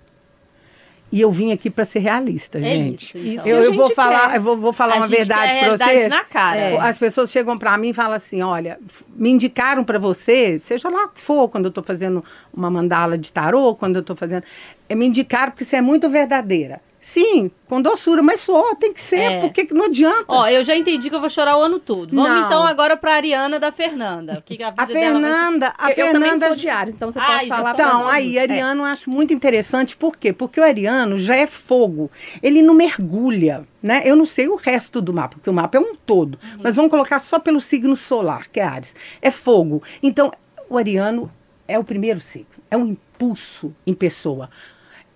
E 1.11 1.21
eu 1.21 1.31
vim 1.31 1.53
aqui 1.53 1.69
para 1.69 1.85
ser 1.85 1.99
realista, 1.99 2.57
É 2.57 2.61
gente. 2.63 3.03
isso, 3.03 3.17
então. 3.17 3.43
que 3.43 3.49
Eu, 3.49 3.63
eu 3.63 3.73
vou 3.73 3.89
falar, 3.91 4.35
eu 4.35 4.41
vou, 4.41 4.57
vou 4.57 4.73
falar 4.73 4.95
A 4.95 4.97
uma 4.97 5.07
verdade 5.07 5.57
para 5.57 5.77
vocês. 5.77 6.09
na 6.09 6.23
cara. 6.25 6.59
É. 6.59 6.77
As 6.79 6.97
pessoas 6.97 7.29
chegam 7.31 7.57
para 7.57 7.77
mim 7.77 7.89
e 7.89 7.93
falam 7.93 8.13
assim: 8.13 8.41
olha, 8.41 8.77
me 9.15 9.29
indicaram 9.29 9.83
para 9.83 9.97
você, 9.99 10.59
seja 10.59 10.89
lá 10.89 11.05
o 11.05 11.09
que 11.09 11.21
for, 11.21 11.47
quando 11.47 11.65
eu 11.65 11.69
estou 11.69 11.83
fazendo 11.83 12.23
uma 12.53 12.69
mandala 12.69 13.17
de 13.17 13.31
tarô, 13.31 13.75
quando 13.75 13.95
eu 13.97 14.01
estou 14.01 14.15
fazendo. 14.15 14.43
eh, 14.89 14.95
Me 14.95 15.05
indicaram 15.05 15.51
porque 15.51 15.63
você 15.63 15.77
é 15.77 15.81
muito 15.81 16.09
verdadeira. 16.09 16.81
Sim, 17.07 17.51
com 17.67 17.79
doçura, 17.83 18.23
mas 18.23 18.39
sou, 18.41 18.73
tem 18.77 18.91
que 18.91 18.99
ser, 18.99 19.19
É. 19.33 19.39
porque 19.39 19.67
não 19.71 19.85
adianta. 19.85 20.25
Ó, 20.27 20.47
eu 20.47 20.63
já 20.63 20.75
entendi 20.75 21.07
que 21.07 21.15
eu 21.15 21.19
vou 21.19 21.29
chorar 21.29 21.55
o 21.55 21.61
ano 21.61 21.77
todo. 21.77 22.15
Vamos 22.15 22.27
Não. 22.27 22.45
então 22.47 22.63
agora 22.65 22.97
pra 22.97 23.13
Ariana 23.13 23.59
da 23.59 23.71
Fernanda. 23.71 24.39
O 24.39 24.41
que 24.41 24.63
a, 24.63 24.73
a 24.75 24.87
ser? 24.87 24.93
Fernanda, 24.93 25.71
a 25.77 25.91
eu, 25.91 25.97
eu 25.97 26.11
também 26.13 26.29
Fernanda 26.31 26.47
sou 26.47 26.55
de 26.55 26.67
Ares, 26.67 26.95
então 26.95 27.11
você 27.11 27.19
Ai, 27.19 27.45
pode 27.45 27.49
falar 27.49 27.73
Então, 27.73 28.07
aí, 28.07 28.39
É. 28.39 28.41
Ariano 28.41 28.81
eu 28.81 28.85
acho 28.87 29.07
muito 29.11 29.31
interessante, 29.31 29.95
por 29.95 30.17
quê? 30.17 30.33
Porque 30.33 30.59
o 30.59 30.63
Ariano 30.63 31.15
já 31.19 31.35
é 31.35 31.45
fogo. 31.45 32.09
Ele 32.41 32.63
não 32.63 32.73
mergulha, 32.73 33.67
né? 33.83 34.01
Eu 34.03 34.15
não 34.15 34.25
sei 34.25 34.47
o 34.47 34.55
resto 34.55 34.99
do 34.99 35.13
mapa, 35.13 35.35
porque 35.35 35.49
o 35.51 35.53
mapa 35.53 35.77
é 35.77 35.79
um 35.81 35.93
todo. 36.07 36.39
Mas 36.63 36.75
vamos 36.75 36.89
colocar 36.89 37.19
só 37.19 37.37
pelo 37.37 37.61
signo 37.61 37.95
solar, 37.95 38.47
que 38.51 38.59
é 38.59 38.63
Ares. 38.63 38.95
É 39.21 39.29
fogo. 39.29 39.83
Então, 40.01 40.31
o 40.67 40.75
Ariano 40.75 41.31
é 41.67 41.77
o 41.77 41.83
primeiro 41.83 42.19
signo. 42.19 42.47
É 42.71 42.75
um 42.75 42.87
impulso 42.87 43.75
em 43.85 43.93
pessoa. 43.93 44.49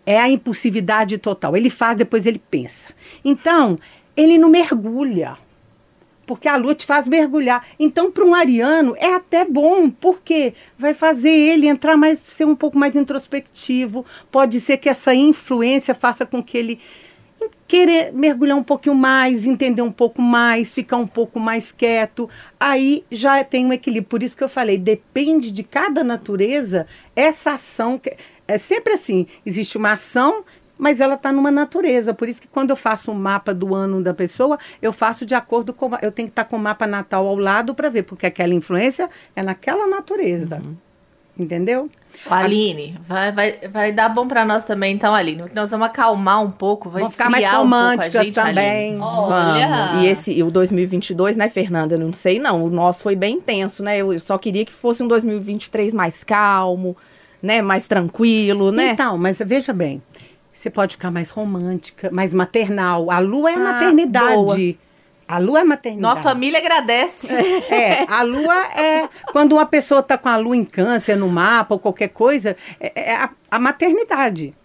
É 0.10 0.20
a 0.20 0.28
impulsividade 0.28 1.20
total. 1.20 1.56
Ele 1.56 1.70
faz, 1.70 1.96
depois 1.96 2.26
ele 2.26 2.42
pensa. 2.50 2.90
Então, 3.24 3.78
ele 4.18 4.40
não 4.40 4.50
mergulha 4.50 5.38
porque 6.26 6.48
a 6.48 6.56
lua 6.58 6.76
te 6.76 6.86
faz 6.86 7.08
mergulhar. 7.08 7.66
Então, 7.80 8.12
para 8.12 8.24
um 8.24 8.36
ariano, 8.36 8.96
é 8.98 9.16
até 9.16 9.44
bom, 9.44 9.90
porque 9.90 10.54
vai 10.78 10.94
fazer 10.94 11.30
ele 11.32 11.68
entrar 11.68 11.98
mais, 11.98 12.20
ser 12.20 12.46
um 12.46 12.56
pouco 12.56 12.78
mais 12.78 12.96
introspectivo. 12.96 14.06
Pode 14.32 14.60
ser 14.60 14.78
que 14.78 14.88
essa 14.90 15.14
influência 15.14 15.96
faça 15.96 16.28
com 16.28 16.44
que 16.44 16.56
ele 16.56 16.80
querer 17.68 18.12
mergulhar 18.14 18.58
um 18.58 18.64
pouquinho 18.64 18.96
mais, 18.96 19.46
entender 19.46 19.82
um 19.82 19.92
pouco 19.92 20.22
mais, 20.22 20.74
ficar 20.74 20.98
um 20.98 21.08
pouco 21.08 21.40
mais 21.40 21.72
quieto. 21.72 22.30
Aí 22.60 23.04
já 23.12 23.44
tem 23.44 23.66
um 23.66 23.74
equilíbrio. 23.74 24.10
Por 24.10 24.22
isso 24.22 24.38
que 24.38 24.44
eu 24.44 24.50
falei, 24.50 24.78
depende 24.78 25.52
de 25.52 25.64
cada 25.64 26.04
natureza 26.04 26.86
essa 27.16 27.54
ação. 27.54 27.98
que- 27.98 28.16
É 28.50 28.58
sempre 28.58 28.94
assim, 28.94 29.28
existe 29.46 29.78
uma 29.78 29.94
ação 29.94 30.44
mas 30.80 31.02
ela 31.02 31.16
está 31.16 31.32
numa 31.32 31.52
natureza. 31.52 32.14
Por 32.14 32.30
isso 32.30 32.42
que 32.42 32.48
quando 32.48 32.70
eu 32.70 32.76
faço 32.78 33.12
um 33.12 33.16
mapa 33.16 33.54
do 33.54 33.76
ano 33.76 34.02
da 34.02 34.14
pessoa, 34.14 34.58
eu 34.82 34.94
faço 34.94 35.26
de 35.26 35.36
acordo 35.36 35.74
com. 35.74 35.92
Eu 36.02 36.10
tenho 36.10 36.30
que 36.30 36.32
estar 36.32 36.46
com 36.46 36.56
o 36.56 36.60
mapa 36.60 36.88
natal 36.88 37.28
ao 37.28 37.36
lado 37.36 37.76
para 37.76 37.90
ver, 37.90 38.04
porque 38.04 38.26
aquela 38.26 38.54
influência 38.54 39.10
é 39.36 39.44
naquela 39.44 39.86
natureza. 39.86 40.62
Entendeu? 41.38 41.90
Ô, 42.30 42.34
Aline, 42.34 43.00
vai, 43.08 43.32
vai, 43.32 43.60
vai 43.72 43.92
dar 43.94 44.10
bom 44.10 44.28
pra 44.28 44.44
nós 44.44 44.66
também, 44.66 44.94
então, 44.94 45.16
Aline. 45.16 45.44
porque 45.44 45.56
Nós 45.56 45.72
vamos 45.72 45.88
acalmar 45.88 46.44
um 46.44 46.52
pouco, 46.52 46.90
vai 46.90 47.04
Vão 47.04 47.12
ficar 47.12 47.30
mais 47.30 47.44
esfriar 47.44 47.62
um 47.62 47.64
românticas 47.64 48.26
gente, 48.26 48.36
também. 48.36 49.00
Olha. 49.00 49.68
Vamos. 49.68 50.04
E 50.04 50.08
esse 50.08 50.34
e 50.34 50.44
o 50.44 50.52
2022, 50.52 51.38
né, 51.38 51.48
Fernanda? 51.48 51.96
Eu 51.96 52.00
não 52.00 52.12
sei 52.12 52.40
não. 52.40 52.66
O 52.66 52.70
nosso 52.70 53.04
foi 53.04 53.16
bem 53.16 53.36
intenso, 53.36 53.84
né? 53.84 54.00
Eu 54.00 54.20
só 54.20 54.38
queria 54.38 54.66
que 54.66 54.74
fosse 54.74 55.02
um 55.02 55.08
2023 55.08 55.94
mais 55.94 56.24
calmo, 56.26 56.98
né, 57.42 57.62
mais 57.62 57.88
tranquilo, 57.88 58.72
né? 58.72 58.92
Então, 58.92 59.18
mas 59.18 59.42
veja 59.46 59.74
bem, 59.74 60.02
você 60.52 60.70
pode 60.70 60.94
ficar 60.96 61.12
mais 61.12 61.30
romântica, 61.30 62.10
mais 62.12 62.34
maternal. 62.34 63.10
A 63.10 63.20
lua 63.20 63.52
é 63.52 63.56
a 63.56 63.58
Ah, 63.58 63.74
maternidade. 63.74 64.78
A 65.28 65.38
lua 65.38 65.60
é 65.60 65.62
a 65.62 65.66
maternidade. 65.66 66.16
Nossa 66.16 66.24
família 66.24 66.60
agradece. 66.60 67.32
É, 67.72 68.04
a 68.12 68.24
lua 68.24 68.56
é. 68.76 69.08
Quando 69.32 69.54
uma 69.54 69.66
pessoa 69.66 70.00
está 70.00 70.18
com 70.18 70.28
a 70.28 70.36
lua 70.38 70.58
em 70.58 70.66
câncer 70.66 71.16
no 71.16 71.30
mapa 71.30 71.76
ou 71.76 71.80
qualquer 71.80 72.10
coisa, 72.10 72.58
é, 72.80 73.12
é 73.12 73.16
a, 73.16 73.30
a 73.52 73.60
maternidade. 73.60 74.56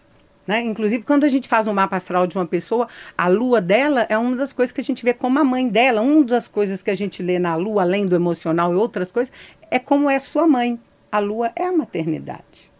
Né? 0.46 0.60
Inclusive, 0.62 1.04
quando 1.04 1.24
a 1.24 1.28
gente 1.28 1.48
faz 1.48 1.66
um 1.68 1.74
mapa 1.74 1.96
astral 1.96 2.26
de 2.26 2.36
uma 2.36 2.46
pessoa, 2.46 2.88
a 3.16 3.28
lua 3.28 3.60
dela 3.60 4.06
é 4.08 4.16
uma 4.16 4.36
das 4.36 4.52
coisas 4.52 4.72
que 4.72 4.80
a 4.80 4.84
gente 4.84 5.04
vê 5.04 5.12
como 5.14 5.38
a 5.38 5.44
mãe 5.44 5.68
dela. 5.68 6.00
Uma 6.00 6.24
das 6.24 6.48
coisas 6.48 6.82
que 6.82 6.90
a 6.90 6.96
gente 6.96 7.22
lê 7.22 7.38
na 7.38 7.54
lua, 7.56 7.82
além 7.82 8.06
do 8.06 8.16
emocional 8.16 8.72
e 8.72 8.76
outras 8.76 9.12
coisas, 9.12 9.32
é 9.70 9.78
como 9.78 10.08
é 10.08 10.18
sua 10.18 10.46
mãe. 10.46 10.78
A 11.14 11.20
lua 11.20 11.52
é 11.54 11.62
a 11.62 11.70
maternidade. 11.70 12.72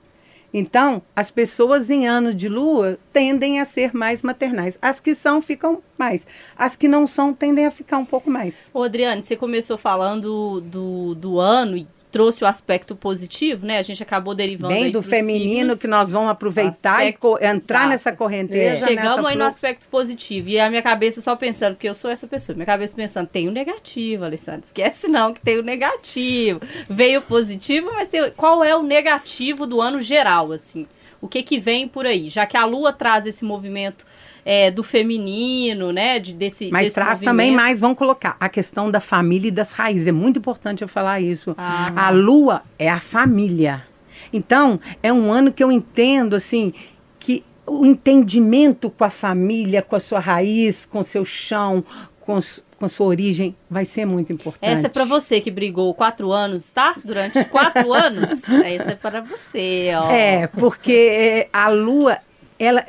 Então, 0.53 1.01
as 1.15 1.31
pessoas 1.31 1.89
em 1.89 2.09
anos 2.09 2.35
de 2.35 2.49
lua 2.49 2.99
tendem 3.13 3.61
a 3.61 3.65
ser 3.65 3.95
mais 3.95 4.25
maternais. 4.25 4.77
As 4.83 4.99
que 4.99 5.15
são, 5.15 5.41
ficam 5.41 5.81
mais. 5.97 6.27
As 6.59 6.75
que 6.75 6.89
não 6.89 7.07
são, 7.07 7.33
tendem 7.33 7.65
a 7.65 7.71
ficar 7.71 7.97
um 7.97 8.05
pouco 8.05 8.29
mais. 8.29 8.71
Ô, 8.75 8.83
Adriane, 8.83 9.23
você 9.23 9.37
começou 9.37 9.79
falando 9.79 10.61
do, 10.61 11.15
do 11.15 11.39
ano 11.39 11.87
trouxe 12.15 12.45
o 12.45 12.47
aspecto 12.47 12.95
positivo, 12.95 13.67
né? 13.67 13.77
A 13.79 13.83
gente 13.83 14.01
acabou 14.01 14.37
derivando 14.37 14.73
Bem 14.73 14.89
do 14.93 15.03
feminino 15.03 15.51
signos. 15.71 15.81
que 15.81 15.89
nós 15.89 16.13
vamos 16.13 16.31
aproveitar 16.31 17.01
e 17.03 17.09
Aspecto- 17.09 17.21
co- 17.21 17.39
entrar 17.39 17.55
Exato. 17.81 17.89
nessa 17.89 18.13
correnteza. 18.13 18.87
Chegamos 18.87 19.17
nessa 19.17 19.29
aí 19.31 19.37
no 19.37 19.45
aspecto 19.45 19.89
positivo. 19.89 20.49
E 20.49 20.61
a 20.61 20.71
minha 20.71 20.81
cabeça 20.81 21.21
só 21.21 21.35
pensando, 21.35 21.75
porque 21.75 21.89
eu 21.89 21.95
sou 21.95 22.09
essa 22.09 22.29
pessoa, 22.29 22.55
minha 22.55 22.65
cabeça 22.65 22.95
pensando, 22.95 23.27
tem 23.27 23.49
o 23.49 23.51
negativo, 23.51 24.25
Alessandra. 24.25 24.61
Esquece 24.65 25.09
não 25.09 25.35
que 25.35 25.41
tem 25.41 25.59
o 25.59 25.63
negativo. 25.63 26.61
Veio 26.89 27.19
o 27.19 27.23
positivo, 27.23 27.91
mas 27.93 28.07
tem, 28.07 28.31
qual 28.37 28.63
é 28.63 28.77
o 28.77 28.83
negativo 28.85 29.67
do 29.67 29.81
ano 29.81 29.99
geral, 29.99 30.53
assim? 30.53 30.87
O 31.21 31.27
que 31.27 31.43
que 31.43 31.59
vem 31.59 31.89
por 31.89 32.07
aí? 32.07 32.29
Já 32.29 32.47
que 32.47 32.57
a 32.57 32.65
Lua 32.65 32.93
traz 32.93 33.27
esse 33.27 33.45
movimento 33.45 34.07
é, 34.45 34.71
do 34.71 34.83
feminino, 34.83 35.93
né? 35.93 36.19
De, 36.19 36.35
desse, 36.35 36.71
Mas 36.71 36.85
desse 36.85 36.95
traz 36.95 37.21
movimento. 37.21 37.31
também 37.31 37.53
mais, 37.53 37.81
vamos 37.81 37.97
colocar, 37.97 38.37
a 38.39 38.49
questão 38.49 38.91
da 38.91 39.01
família 39.01 39.49
e 39.49 39.51
das 39.51 39.73
raízes. 39.73 40.07
É 40.07 40.13
muito 40.13 40.39
importante 40.39 40.83
eu 40.83 40.89
falar 40.89 41.21
isso. 41.21 41.55
Ah. 41.57 41.93
A 42.09 42.11
lua 42.11 42.63
é 42.79 42.91
a 42.91 43.01
família. 43.01 43.87
Então, 44.33 44.81
é 45.03 45.13
um 45.13 45.33
ano 45.33 45.53
que 45.53 45.63
eu 45.63 45.71
entendo, 45.73 46.35
assim, 46.35 46.73
que 47.19 47.45
o 47.67 47.87
entendimento 47.87 48.91
com 48.91 49.05
a 49.05 49.11
família, 49.11 49.81
com 49.81 49.97
a 49.97 50.01
sua 50.01 50.21
raiz, 50.21 50.85
com 50.85 50.99
o 50.99 51.05
seu 51.05 51.25
chão, 51.25 51.85
com, 52.21 52.39
com 52.79 52.89
sua 52.89 53.07
origem, 53.07 53.55
vai 53.71 53.85
ser 53.85 54.05
muito 54.05 54.33
importante. 54.33 54.71
Essa 54.71 54.89
é 54.89 54.91
pra 54.91 55.05
você 55.05 55.41
que 55.41 55.51
brigou 55.51 55.95
quatro 55.95 56.33
anos, 56.33 56.71
tá? 56.71 56.95
Durante 57.03 57.45
quatro 57.47 57.93
anos. 57.95 58.49
Essa 58.49 58.93
é 58.93 58.97
para 58.97 59.21
você, 59.21 59.93
ó. 59.97 60.11
É, 60.11 60.47
porque 60.49 60.93
é, 60.93 61.49
a 61.53 61.69
lua, 61.69 62.19
ela 62.59 62.85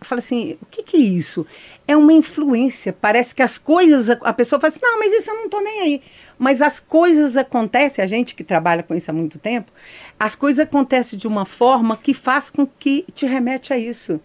fala 0.00 0.18
assim, 0.20 0.56
o 0.62 0.66
que, 0.66 0.82
que 0.82 0.96
é 0.96 1.00
isso? 1.00 1.46
É 1.86 1.96
uma 1.96 2.12
influência. 2.12 2.92
Parece 2.92 3.34
que 3.34 3.42
as 3.42 3.58
coisas, 3.58 4.10
a, 4.10 4.32
pessoa 4.32 4.60
fala 4.60 4.68
assim, 4.68 4.80
não, 4.82 4.98
mas 4.98 5.12
isso 5.12 5.30
eu 5.30 5.34
não 5.34 5.48
tô 5.48 5.60
nem 5.60 5.80
aí. 5.80 6.02
Mas 6.38 6.62
as 6.62 6.80
coisas 6.80 7.36
acontecem, 7.36 8.04
a 8.04 8.08
gente 8.08 8.34
que 8.34 8.44
trabalha 8.44 8.82
com 8.82 8.94
isso 8.94 9.10
há 9.10 9.14
muito 9.14 9.38
tempo, 9.38 9.72
as 10.18 10.34
coisas 10.34 10.64
acontecem 10.64 11.18
de 11.18 11.26
uma 11.26 11.44
forma 11.44 11.96
que 11.96 12.14
faz 12.14 12.50
com 12.50 12.66
que 12.66 13.04
te 13.12 13.26
remete 13.26 13.72
a 13.72 13.78
isso. 13.78 14.20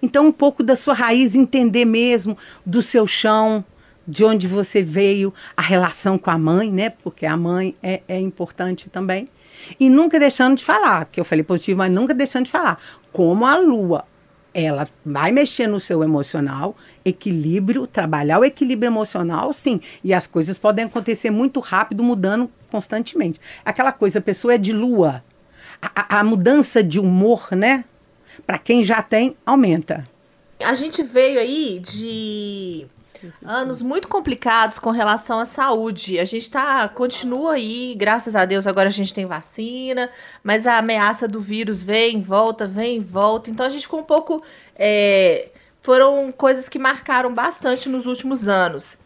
Então, 0.00 0.26
um 0.26 0.32
pouco 0.32 0.62
da 0.62 0.76
sua 0.76 0.94
raiz, 0.94 1.34
entender 1.34 1.84
mesmo 1.84 2.36
do 2.64 2.80
seu 2.80 3.06
chão, 3.06 3.64
de 4.06 4.24
onde 4.24 4.46
você 4.46 4.82
veio, 4.82 5.34
a 5.56 5.60
relação 5.60 6.16
com 6.16 6.30
a 6.30 6.38
mãe, 6.38 6.70
né? 6.70 6.90
Porque 6.90 7.26
a 7.26 7.36
mãe 7.36 7.76
é, 7.82 8.00
é 8.08 8.18
importante 8.18 8.88
também. 8.88 9.28
E 9.78 9.90
nunca 9.90 10.18
deixando 10.18 10.56
de 10.56 10.64
falar, 10.64 11.04
que 11.06 11.20
eu 11.20 11.24
falei 11.24 11.42
positivo, 11.44 11.78
mas 11.78 11.90
nunca 11.90 12.14
deixando 12.14 12.46
de 12.46 12.50
falar. 12.50 12.78
Como 13.12 13.44
a 13.44 13.56
lua, 13.56 14.04
ela 14.60 14.88
vai 15.04 15.30
mexer 15.32 15.66
no 15.66 15.78
seu 15.78 16.02
emocional, 16.02 16.76
equilíbrio, 17.04 17.86
trabalhar 17.86 18.38
o 18.40 18.44
equilíbrio 18.44 18.88
emocional, 18.88 19.52
sim. 19.52 19.80
E 20.02 20.12
as 20.12 20.26
coisas 20.26 20.58
podem 20.58 20.84
acontecer 20.84 21.30
muito 21.30 21.60
rápido, 21.60 22.02
mudando 22.02 22.50
constantemente. 22.70 23.40
Aquela 23.64 23.92
coisa, 23.92 24.18
a 24.18 24.22
pessoa 24.22 24.54
é 24.54 24.58
de 24.58 24.72
lua. 24.72 25.22
A, 25.80 26.16
a- 26.16 26.20
a 26.20 26.24
mudança 26.24 26.82
de 26.82 26.98
humor, 26.98 27.48
né? 27.52 27.84
Para 28.46 28.58
quem 28.58 28.82
já 28.84 29.00
tem, 29.02 29.36
aumenta. 29.46 30.06
A 30.64 30.74
gente 30.74 31.02
veio 31.02 31.38
aí 31.38 31.80
de 31.80 32.86
anos 33.44 33.82
muito 33.82 34.08
complicados 34.08 34.78
com 34.78 34.90
relação 34.90 35.38
à 35.38 35.44
saúde. 35.44 36.18
A 36.18 36.24
gente 36.24 36.50
tá 36.50 36.88
continua 36.88 37.52
aí, 37.54 37.94
graças 37.96 38.34
a 38.36 38.44
Deus, 38.44 38.66
agora 38.66 38.88
a 38.88 38.92
gente 38.92 39.14
tem 39.14 39.26
vacina, 39.26 40.10
mas 40.42 40.66
a 40.66 40.78
ameaça 40.78 41.26
do 41.28 41.40
vírus 41.40 41.82
vem, 41.82 42.20
volta, 42.20 42.66
vem, 42.66 43.00
volta. 43.00 43.50
Então 43.50 43.66
a 43.66 43.68
gente 43.68 43.82
ficou 43.82 44.00
um 44.00 44.04
pouco 44.04 44.42
é, 44.76 45.48
foram 45.82 46.30
coisas 46.30 46.68
que 46.68 46.78
marcaram 46.78 47.32
bastante 47.32 47.88
nos 47.88 48.06
últimos 48.06 48.48
anos. 48.48 48.98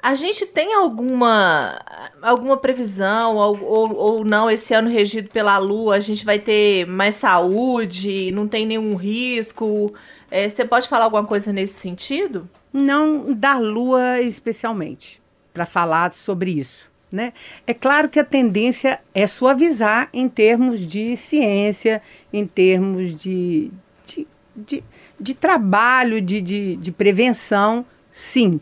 A 0.00 0.14
gente 0.14 0.46
tem 0.46 0.74
alguma 0.74 1.80
alguma 2.22 2.56
previsão 2.56 3.36
ou, 3.36 3.60
ou, 3.62 3.96
ou 3.96 4.24
não 4.24 4.50
esse 4.50 4.72
ano 4.72 4.88
regido 4.88 5.28
pela 5.28 5.58
Lua? 5.58 5.96
A 5.96 6.00
gente 6.00 6.24
vai 6.24 6.38
ter 6.38 6.86
mais 6.86 7.16
saúde? 7.16 8.30
Não 8.32 8.46
tem 8.46 8.64
nenhum 8.64 8.94
risco? 8.94 9.92
É, 10.30 10.48
você 10.48 10.64
pode 10.64 10.88
falar 10.88 11.04
alguma 11.04 11.24
coisa 11.24 11.52
nesse 11.52 11.74
sentido? 11.74 12.48
Não 12.72 13.32
da 13.32 13.58
lua 13.58 14.20
especialmente, 14.20 15.22
para 15.52 15.66
falar 15.66 16.12
sobre 16.12 16.50
isso. 16.50 16.90
Né? 17.10 17.32
É 17.66 17.72
claro 17.72 18.08
que 18.08 18.20
a 18.20 18.24
tendência 18.24 19.00
é 19.14 19.26
suavizar 19.26 20.10
em 20.12 20.28
termos 20.28 20.86
de 20.86 21.16
ciência, 21.16 22.02
em 22.30 22.46
termos 22.46 23.14
de, 23.14 23.70
de, 24.04 24.26
de, 24.54 24.84
de 25.18 25.34
trabalho, 25.34 26.20
de, 26.20 26.42
de, 26.42 26.76
de 26.76 26.92
prevenção, 26.92 27.86
sim. 28.12 28.60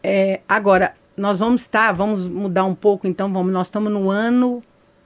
É, 0.00 0.40
agora, 0.48 0.94
nós 1.16 1.40
vamos 1.40 1.62
estar, 1.62 1.90
vamos 1.92 2.28
mudar 2.28 2.64
um 2.64 2.74
pouco, 2.74 3.08
então 3.08 3.32
vamos, 3.32 3.52
nós 3.52 3.66
estamos 3.66 3.92
no 3.92 4.08
ano, 4.08 4.62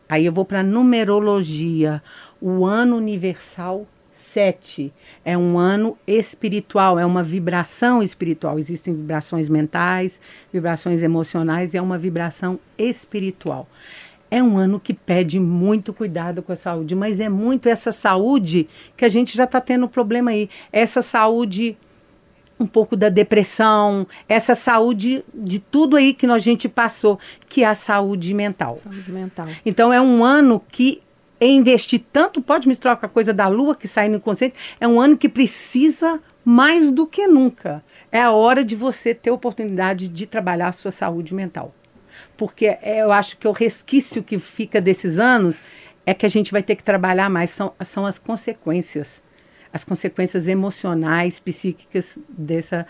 aí 0.07 0.27
eu 0.27 0.33
vou 0.33 0.45
para 0.45 0.63
numerologia, 0.63 2.03
o 2.41 2.67
ano 2.67 2.97
universal 2.97 3.87
Sete 4.17 4.95
é 5.23 5.37
um 5.37 5.59
ano 5.59 5.95
espiritual, 6.07 6.99
é 6.99 7.05
uma 7.05 7.23
vibração 7.23 8.03
espiritual. 8.03 8.59
Existem 8.59 8.95
vibrações 8.95 9.47
mentais, 9.47 10.19
vibrações 10.51 11.03
emocionais 11.03 11.75
e 11.75 11.77
é 11.77 11.83
uma 11.83 11.99
vibração 11.99 12.59
espiritual. 12.79 13.69
É 14.31 14.43
um 14.43 14.57
ano 14.57 14.81
que 14.81 14.95
pede 14.95 15.39
muito 15.39 15.93
cuidado 15.93 16.43
com 16.43 16.51
a 16.51 16.57
saúde, 16.57 16.95
mas 16.95 17.21
é 17.21 17.29
muito 17.29 17.69
essa 17.69 17.93
saúde 17.93 18.67
que 18.97 19.05
a 19.05 19.09
gente 19.11 19.37
já 19.37 19.45
está 19.45 19.61
tendo 19.61 19.87
problema 19.87 20.31
aí. 20.31 20.49
Essa 20.73 21.03
saúde 21.03 21.77
um 22.59 22.67
pouco 22.67 22.97
da 22.97 23.11
depressão, 23.11 24.07
essa 24.27 24.55
saúde 24.55 25.23
de 25.35 25.59
tudo 25.59 25.95
aí 25.95 26.15
que 26.15 26.25
a 26.25 26.39
gente 26.39 26.71
passou, 26.71 27.19
que 27.51 27.63
é 27.63 27.67
a 27.67 27.75
saúde 27.75 28.33
mental. 28.33 28.79
Saúde 28.83 29.13
mental. 29.13 29.47
Então 29.65 29.93
é 29.93 30.01
um 30.01 30.25
ano 30.25 30.59
que 30.71 31.03
investir 31.41 32.03
tanto, 32.13 32.41
pode 32.41 32.67
misturar 32.67 32.97
com 32.97 33.07
a 33.07 33.09
coisa 33.09 33.33
da 33.33 33.49
lua 33.49 33.75
que 33.75 33.87
sai 33.87 34.09
no 34.09 34.17
inconsciente, 34.17 34.55
é 34.81 34.89
um 34.89 35.01
ano 35.01 35.17
que 35.17 35.29
precisa 35.29 36.21
mais 36.45 36.91
do 36.91 37.07
que 37.07 37.27
nunca. 37.27 37.83
É 38.11 38.21
a 38.21 38.31
hora 38.31 38.65
de 38.65 38.75
você 38.75 39.15
ter 39.15 39.31
oportunidade 39.31 40.09
de 40.09 40.27
trabalhar 40.27 40.69
a 40.69 40.73
sua 40.73 40.93
saúde 40.93 41.35
mental. 41.35 41.75
Porque 42.37 42.79
é, 42.81 43.03
eu 43.03 43.13
acho 43.13 43.37
que 43.37 43.47
o 43.47 43.53
resquício 43.53 44.23
que 44.23 44.39
fica 44.39 44.81
desses 44.81 45.19
anos 45.19 45.63
é 46.07 46.15
que 46.15 46.25
a 46.25 46.29
gente 46.29 46.53
vai 46.53 46.63
ter 46.63 46.77
que 46.77 46.85
trabalhar 46.85 47.29
mais, 47.29 47.51
são, 47.51 47.73
são 47.85 48.07
as 48.07 48.19
consequências 48.19 49.21
as 49.73 49.85
consequências 49.85 50.49
emocionais, 50.49 51.39
psíquicas 51.39 52.19
dessa, 52.29 52.87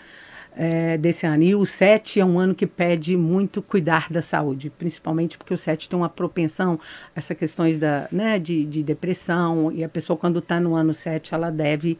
é, 0.57 0.97
desse 0.97 1.25
ano. 1.27 1.43
E 1.43 1.53
o 1.53 1.65
7 1.65 2.19
é 2.19 2.25
um 2.25 2.39
ano 2.39 2.55
que 2.55 2.65
pede 2.65 3.15
muito 3.15 3.61
cuidar 3.61 4.09
da 4.09 4.21
saúde, 4.21 4.71
principalmente 4.71 5.37
porque 5.37 5.53
o 5.53 5.57
7 5.57 5.87
tem 5.87 5.97
uma 5.97 6.09
propensão 6.09 6.79
a 7.15 7.19
essas 7.19 7.37
questões 7.37 7.77
da, 7.77 8.07
né, 8.11 8.39
de, 8.39 8.65
de 8.65 8.81
depressão, 8.81 9.71
e 9.71 9.83
a 9.83 9.89
pessoa, 9.89 10.17
quando 10.17 10.39
está 10.39 10.59
no 10.59 10.73
ano 10.73 10.93
7, 10.93 11.33
ela 11.33 11.51
deve, 11.51 11.99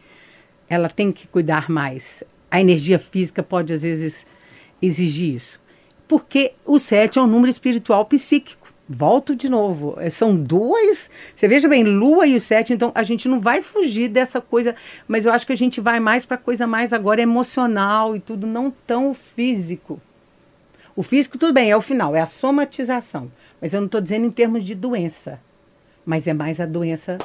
ela 0.67 0.89
tem 0.89 1.11
que 1.11 1.27
cuidar 1.27 1.69
mais. 1.69 2.23
A 2.49 2.59
energia 2.59 2.97
física 2.97 3.43
pode, 3.43 3.71
às 3.71 3.83
vezes, 3.83 4.25
exigir 4.81 5.35
isso. 5.35 5.59
Porque 6.07 6.53
o 6.65 6.79
7 6.79 7.19
é 7.19 7.21
um 7.21 7.27
número 7.27 7.51
espiritual 7.51 8.05
psíquico. 8.05 8.66
Volto 8.89 9.35
de 9.35 9.49
novo. 9.49 9.95
É, 9.99 10.09
são 10.09 10.35
duas. 10.35 11.09
Você 11.35 11.47
veja 11.47 11.67
bem, 11.67 11.83
Lua 11.83 12.25
e 12.25 12.35
o 12.35 12.41
Sete, 12.41 12.73
então 12.73 12.91
a 12.95 13.03
gente 13.03 13.27
não 13.27 13.39
vai 13.39 13.61
fugir 13.61 14.07
dessa 14.07 14.39
coisa, 14.39 14.75
mas 15.07 15.25
eu 15.25 15.33
acho 15.33 15.45
que 15.45 15.53
a 15.53 15.57
gente 15.57 15.81
vai 15.81 15.99
mais 15.99 16.25
para 16.25 16.37
coisa 16.37 16.65
mais 16.65 16.93
agora 16.93 17.21
emocional 17.21 18.15
e 18.15 18.19
tudo, 18.19 18.47
não 18.47 18.71
tão 18.71 19.13
físico. 19.13 19.99
O 20.95 21.03
físico, 21.03 21.37
tudo 21.37 21.53
bem, 21.53 21.69
é 21.69 21.75
o 21.75 21.81
final, 21.81 22.15
é 22.15 22.21
a 22.21 22.27
somatização. 22.27 23.31
Mas 23.61 23.73
eu 23.73 23.81
não 23.81 23.85
estou 23.87 24.01
dizendo 24.01 24.25
em 24.25 24.31
termos 24.31 24.63
de 24.63 24.73
doença, 24.73 25.39
mas 26.05 26.25
é 26.25 26.33
mais 26.33 26.59
a 26.59 26.65
doença 26.65 27.17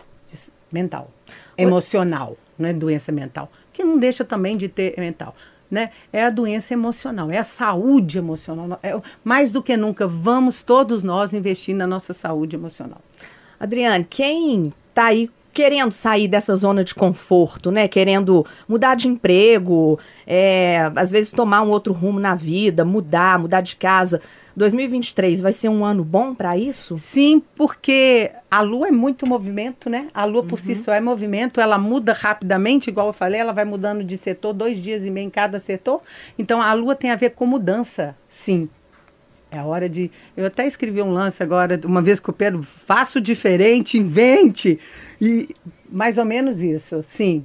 mental, 0.70 1.10
emocional, 1.56 2.36
não 2.58 2.68
é 2.68 2.72
doença 2.72 3.12
mental, 3.12 3.50
que 3.72 3.84
não 3.84 3.98
deixa 3.98 4.24
também 4.24 4.56
de 4.56 4.68
ter 4.68 4.94
mental 4.98 5.34
né? 5.72 5.88
É 6.12 6.24
a 6.24 6.30
doença 6.30 6.74
emocional, 6.74 7.30
é 7.30 7.38
a 7.38 7.44
saúde 7.44 8.18
emocional. 8.18 8.78
É, 8.82 8.94
mais 9.24 9.50
do 9.50 9.62
que 9.62 9.74
nunca, 9.74 10.06
vamos 10.06 10.62
todos 10.62 11.02
nós 11.02 11.32
investir 11.32 11.74
na 11.74 11.86
nossa 11.86 12.12
saúde 12.12 12.54
emocional. 12.54 13.00
Adriane, 13.58 14.06
quem 14.08 14.70
está 14.90 15.06
aí 15.06 15.30
querendo 15.50 15.92
sair 15.92 16.28
dessa 16.28 16.54
zona 16.54 16.84
de 16.84 16.94
conforto, 16.94 17.70
né? 17.70 17.88
Querendo 17.88 18.44
mudar 18.68 18.94
de 18.94 19.08
emprego, 19.08 19.98
é, 20.26 20.90
às 20.94 21.10
vezes 21.10 21.30
tomar 21.30 21.62
um 21.62 21.70
outro 21.70 21.92
rumo 21.94 22.20
na 22.20 22.34
vida, 22.34 22.84
mudar, 22.84 23.38
mudar 23.38 23.62
de 23.62 23.76
casa. 23.76 24.20
2023 24.56 25.40
vai 25.40 25.52
ser 25.52 25.68
um 25.68 25.84
ano 25.84 26.04
bom 26.04 26.34
para 26.34 26.56
isso? 26.56 26.98
Sim, 26.98 27.42
porque 27.54 28.30
a 28.50 28.60
Lua 28.60 28.88
é 28.88 28.90
muito 28.90 29.26
movimento, 29.26 29.88
né? 29.88 30.08
A 30.12 30.24
Lua 30.24 30.42
por 30.42 30.58
uhum. 30.58 30.64
si 30.64 30.76
só 30.76 30.92
é 30.92 31.00
movimento, 31.00 31.60
ela 31.60 31.78
muda 31.78 32.12
rapidamente, 32.12 32.90
igual 32.90 33.08
eu 33.08 33.12
falei, 33.12 33.40
ela 33.40 33.52
vai 33.52 33.64
mudando 33.64 34.04
de 34.04 34.16
setor, 34.16 34.52
dois 34.52 34.82
dias 34.82 35.04
e 35.04 35.10
meio 35.10 35.26
em 35.26 35.30
cada 35.30 35.60
setor. 35.60 36.02
Então 36.38 36.60
a 36.60 36.72
Lua 36.72 36.94
tem 36.94 37.10
a 37.10 37.16
ver 37.16 37.30
com 37.30 37.46
mudança, 37.46 38.16
sim. 38.28 38.68
É 39.50 39.58
a 39.58 39.64
hora 39.66 39.86
de. 39.86 40.10
Eu 40.34 40.46
até 40.46 40.66
escrevi 40.66 41.02
um 41.02 41.12
lance 41.12 41.42
agora, 41.42 41.78
uma 41.84 42.00
vez 42.00 42.18
com 42.18 42.30
o 42.30 42.34
Pedro, 42.34 42.62
faço 42.62 43.20
diferente, 43.20 43.98
invente. 43.98 44.78
E 45.20 45.46
mais 45.90 46.16
ou 46.16 46.24
menos 46.24 46.62
isso, 46.62 47.04
sim. 47.06 47.44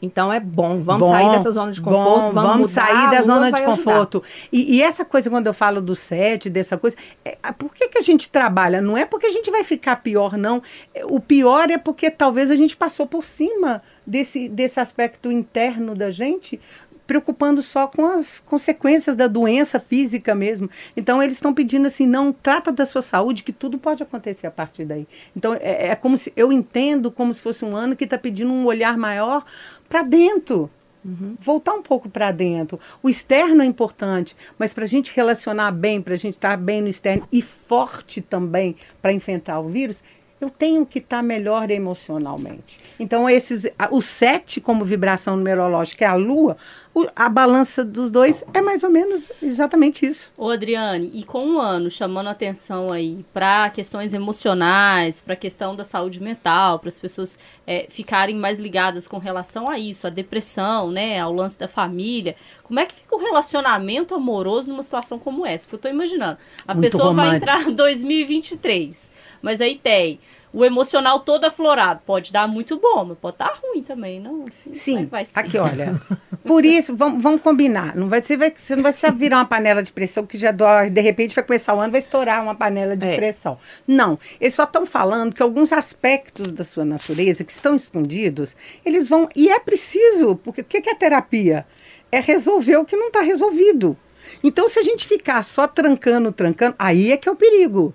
Então 0.00 0.32
é 0.32 0.38
bom, 0.38 0.80
vamos 0.80 1.02
bom, 1.02 1.10
sair 1.10 1.30
dessa 1.30 1.50
zona 1.50 1.72
de 1.72 1.80
conforto, 1.80 2.26
bom, 2.26 2.32
vamos, 2.32 2.50
vamos 2.50 2.70
sair 2.70 3.10
da 3.10 3.22
zona 3.22 3.50
de 3.50 3.62
conforto. 3.62 4.22
E, 4.52 4.76
e, 4.76 4.82
essa 4.82 5.04
coisa, 5.04 5.28
quando 5.28 5.48
eu 5.48 5.54
falo 5.54 5.80
do 5.80 5.96
sete, 5.96 6.48
dessa 6.48 6.78
coisa, 6.78 6.96
é, 7.24 7.36
por 7.52 7.74
que, 7.74 7.88
que 7.88 7.98
a 7.98 8.02
gente 8.02 8.28
trabalha? 8.28 8.80
Não 8.80 8.96
é 8.96 9.04
porque 9.04 9.26
a 9.26 9.30
gente 9.30 9.50
vai 9.50 9.64
ficar 9.64 9.96
pior, 9.96 10.36
não. 10.36 10.62
É, 10.94 11.04
o 11.04 11.18
pior 11.18 11.68
é 11.70 11.78
porque 11.78 12.10
talvez 12.10 12.50
a 12.50 12.56
gente 12.56 12.76
passou 12.76 13.06
por 13.06 13.24
cima 13.24 13.82
desse, 14.06 14.48
desse 14.48 14.78
aspecto 14.78 15.32
interno 15.32 15.94
da 15.94 16.10
gente 16.10 16.60
preocupando 17.08 17.62
só 17.62 17.86
com 17.86 18.04
as 18.04 18.38
consequências 18.38 19.16
da 19.16 19.26
doença 19.26 19.80
física 19.80 20.34
mesmo. 20.34 20.68
Então, 20.94 21.22
eles 21.22 21.36
estão 21.36 21.54
pedindo 21.54 21.86
assim, 21.86 22.06
não, 22.06 22.30
trata 22.30 22.70
da 22.70 22.84
sua 22.84 23.00
saúde, 23.00 23.42
que 23.42 23.52
tudo 23.52 23.78
pode 23.78 24.02
acontecer 24.02 24.46
a 24.46 24.50
partir 24.50 24.84
daí. 24.84 25.08
Então, 25.34 25.54
é, 25.54 25.88
é 25.88 25.94
como 25.96 26.18
se, 26.18 26.30
eu 26.36 26.52
entendo 26.52 27.10
como 27.10 27.32
se 27.32 27.40
fosse 27.40 27.64
um 27.64 27.74
ano 27.74 27.96
que 27.96 28.04
está 28.04 28.18
pedindo 28.18 28.52
um 28.52 28.66
olhar 28.66 28.98
maior 28.98 29.42
para 29.88 30.02
dentro. 30.02 30.70
Uhum. 31.02 31.34
Voltar 31.40 31.72
um 31.72 31.82
pouco 31.82 32.10
para 32.10 32.30
dentro. 32.30 32.78
O 33.02 33.08
externo 33.08 33.62
é 33.62 33.64
importante, 33.64 34.36
mas 34.58 34.74
para 34.74 34.84
a 34.84 34.86
gente 34.86 35.10
relacionar 35.14 35.70
bem, 35.70 36.02
para 36.02 36.12
a 36.12 36.18
gente 36.18 36.34
estar 36.34 36.50
tá 36.50 36.56
bem 36.58 36.82
no 36.82 36.88
externo 36.88 37.26
e 37.32 37.40
forte 37.40 38.20
também 38.20 38.76
para 39.00 39.12
enfrentar 39.12 39.60
o 39.60 39.68
vírus, 39.68 40.02
eu 40.40 40.50
tenho 40.50 40.86
que 40.86 40.98
estar 40.98 41.18
tá 41.18 41.22
melhor 41.22 41.70
emocionalmente. 41.70 42.78
Então, 42.98 43.28
esses, 43.28 43.66
o 43.90 44.00
sete 44.00 44.60
como 44.60 44.84
vibração 44.84 45.36
numerológica 45.36 46.04
é 46.04 46.08
a 46.08 46.14
lua, 46.14 46.56
o, 46.94 47.06
a 47.14 47.28
balança 47.28 47.84
dos 47.84 48.10
dois 48.10 48.42
é 48.52 48.60
mais 48.60 48.82
ou 48.82 48.90
menos 48.90 49.28
exatamente 49.42 50.06
isso. 50.06 50.32
Ô, 50.36 50.50
Adriane, 50.50 51.10
e 51.14 51.22
com 51.22 51.44
um 51.46 51.60
ano 51.60 51.90
chamando 51.90 52.28
atenção 52.28 52.92
aí 52.92 53.24
para 53.32 53.70
questões 53.70 54.14
emocionais, 54.14 55.20
para 55.20 55.34
a 55.34 55.36
questão 55.36 55.76
da 55.76 55.84
saúde 55.84 56.20
mental, 56.20 56.78
para 56.78 56.88
as 56.88 56.98
pessoas 56.98 57.38
é, 57.66 57.86
ficarem 57.88 58.34
mais 58.34 58.58
ligadas 58.58 59.06
com 59.06 59.18
relação 59.18 59.68
a 59.68 59.78
isso, 59.78 60.06
a 60.06 60.10
depressão, 60.10 60.90
né, 60.90 61.20
ao 61.20 61.32
lance 61.32 61.58
da 61.58 61.68
família, 61.68 62.34
como 62.64 62.80
é 62.80 62.86
que 62.86 62.94
fica 62.94 63.14
o 63.14 63.18
relacionamento 63.18 64.14
amoroso 64.14 64.70
numa 64.70 64.82
situação 64.82 65.18
como 65.18 65.46
essa? 65.46 65.64
Porque 65.64 65.76
eu 65.76 65.78
estou 65.78 65.90
imaginando, 65.90 66.38
a 66.66 66.74
Muito 66.74 66.90
pessoa 66.90 67.10
romântico. 67.10 67.46
vai 67.46 67.56
entrar 67.58 67.62
em 67.70 67.74
2023, 67.74 69.12
mas 69.42 69.60
aí 69.60 69.76
tem 69.76 70.20
o 70.52 70.64
emocional 70.64 71.20
todo 71.20 71.44
aflorado. 71.44 72.00
Pode 72.04 72.32
dar 72.32 72.48
muito 72.48 72.78
bom, 72.78 73.04
mas 73.04 73.18
pode 73.18 73.34
estar 73.34 73.60
ruim 73.62 73.82
também, 73.82 74.20
não? 74.20 74.44
Assim, 74.44 74.72
Sim, 74.72 75.06
vai 75.06 75.24
ser. 75.24 75.38
aqui, 75.38 75.58
olha. 75.58 76.00
Por 76.44 76.64
isso, 76.64 76.96
vamos, 76.96 77.22
vamos 77.22 77.42
combinar. 77.42 77.94
Não 77.94 78.08
vai, 78.08 78.22
ser, 78.22 78.36
vai, 78.36 78.52
você 78.54 78.74
não 78.74 78.82
vai 78.82 78.92
só 78.92 79.12
virar 79.12 79.38
uma 79.38 79.44
panela 79.44 79.82
de 79.82 79.92
pressão 79.92 80.24
que 80.24 80.38
já 80.38 80.50
dói, 80.50 80.90
de 80.90 81.00
repente 81.00 81.34
vai 81.34 81.44
começar 81.44 81.74
o 81.74 81.80
ano, 81.80 81.90
vai 81.90 82.00
estourar 82.00 82.42
uma 82.42 82.54
panela 82.54 82.96
de 82.96 83.06
é. 83.06 83.16
pressão. 83.16 83.58
Não, 83.86 84.18
eles 84.40 84.54
só 84.54 84.64
estão 84.64 84.86
falando 84.86 85.34
que 85.34 85.42
alguns 85.42 85.72
aspectos 85.72 86.50
da 86.50 86.64
sua 86.64 86.84
natureza 86.84 87.44
que 87.44 87.52
estão 87.52 87.76
escondidos, 87.76 88.56
eles 88.84 89.08
vão. 89.08 89.28
E 89.36 89.50
é 89.50 89.60
preciso, 89.60 90.36
porque 90.36 90.62
o 90.62 90.64
que 90.64 90.88
é 90.88 90.94
terapia? 90.94 91.66
É 92.10 92.20
resolver 92.20 92.78
o 92.78 92.84
que 92.84 92.96
não 92.96 93.08
está 93.08 93.20
resolvido. 93.20 93.96
Então, 94.42 94.68
se 94.68 94.78
a 94.78 94.82
gente 94.82 95.06
ficar 95.06 95.42
só 95.42 95.66
trancando, 95.66 96.32
trancando, 96.32 96.74
aí 96.78 97.12
é 97.12 97.16
que 97.16 97.28
é 97.28 97.32
o 97.32 97.36
perigo. 97.36 97.94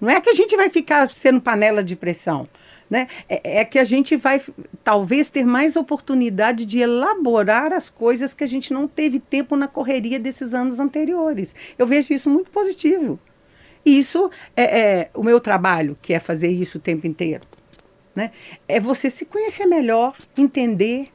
Não 0.00 0.08
é 0.10 0.20
que 0.20 0.30
a 0.30 0.34
gente 0.34 0.56
vai 0.56 0.68
ficar 0.68 1.08
sendo 1.10 1.40
panela 1.40 1.82
de 1.82 1.96
pressão. 1.96 2.48
Né? 2.88 3.06
É, 3.28 3.60
é, 3.60 3.64
que 3.66 3.78
a 3.78 3.84
gente 3.84 4.16
vai 4.16 4.40
talvez 4.82 5.28
ter 5.28 5.44
mais 5.44 5.76
oportunidade 5.76 6.64
de 6.64 6.78
elaborar 6.78 7.70
as 7.70 7.90
coisas 7.90 8.32
que 8.32 8.42
a 8.42 8.46
gente 8.46 8.72
não 8.72 8.88
teve 8.88 9.20
tempo 9.20 9.56
na 9.56 9.68
correria 9.68 10.18
desses 10.18 10.54
anos 10.54 10.80
anteriores. 10.80 11.54
Eu 11.76 11.86
vejo 11.86 12.14
isso 12.14 12.30
muito 12.30 12.50
positivo. 12.50 13.18
E 13.84 13.98
isso 13.98 14.30
é, 14.56 14.80
é 14.80 15.10
o 15.14 15.22
meu 15.22 15.38
trabalho, 15.38 15.98
que 16.00 16.14
é 16.14 16.20
fazer 16.20 16.48
isso 16.48 16.78
o 16.78 16.80
tempo 16.80 17.06
inteiro. 17.06 17.42
Né? 18.14 18.30
É 18.66 18.80
você 18.80 19.10
se 19.10 19.26
conhecer 19.26 19.66
melhor, 19.66 20.16
entender, 20.36 21.10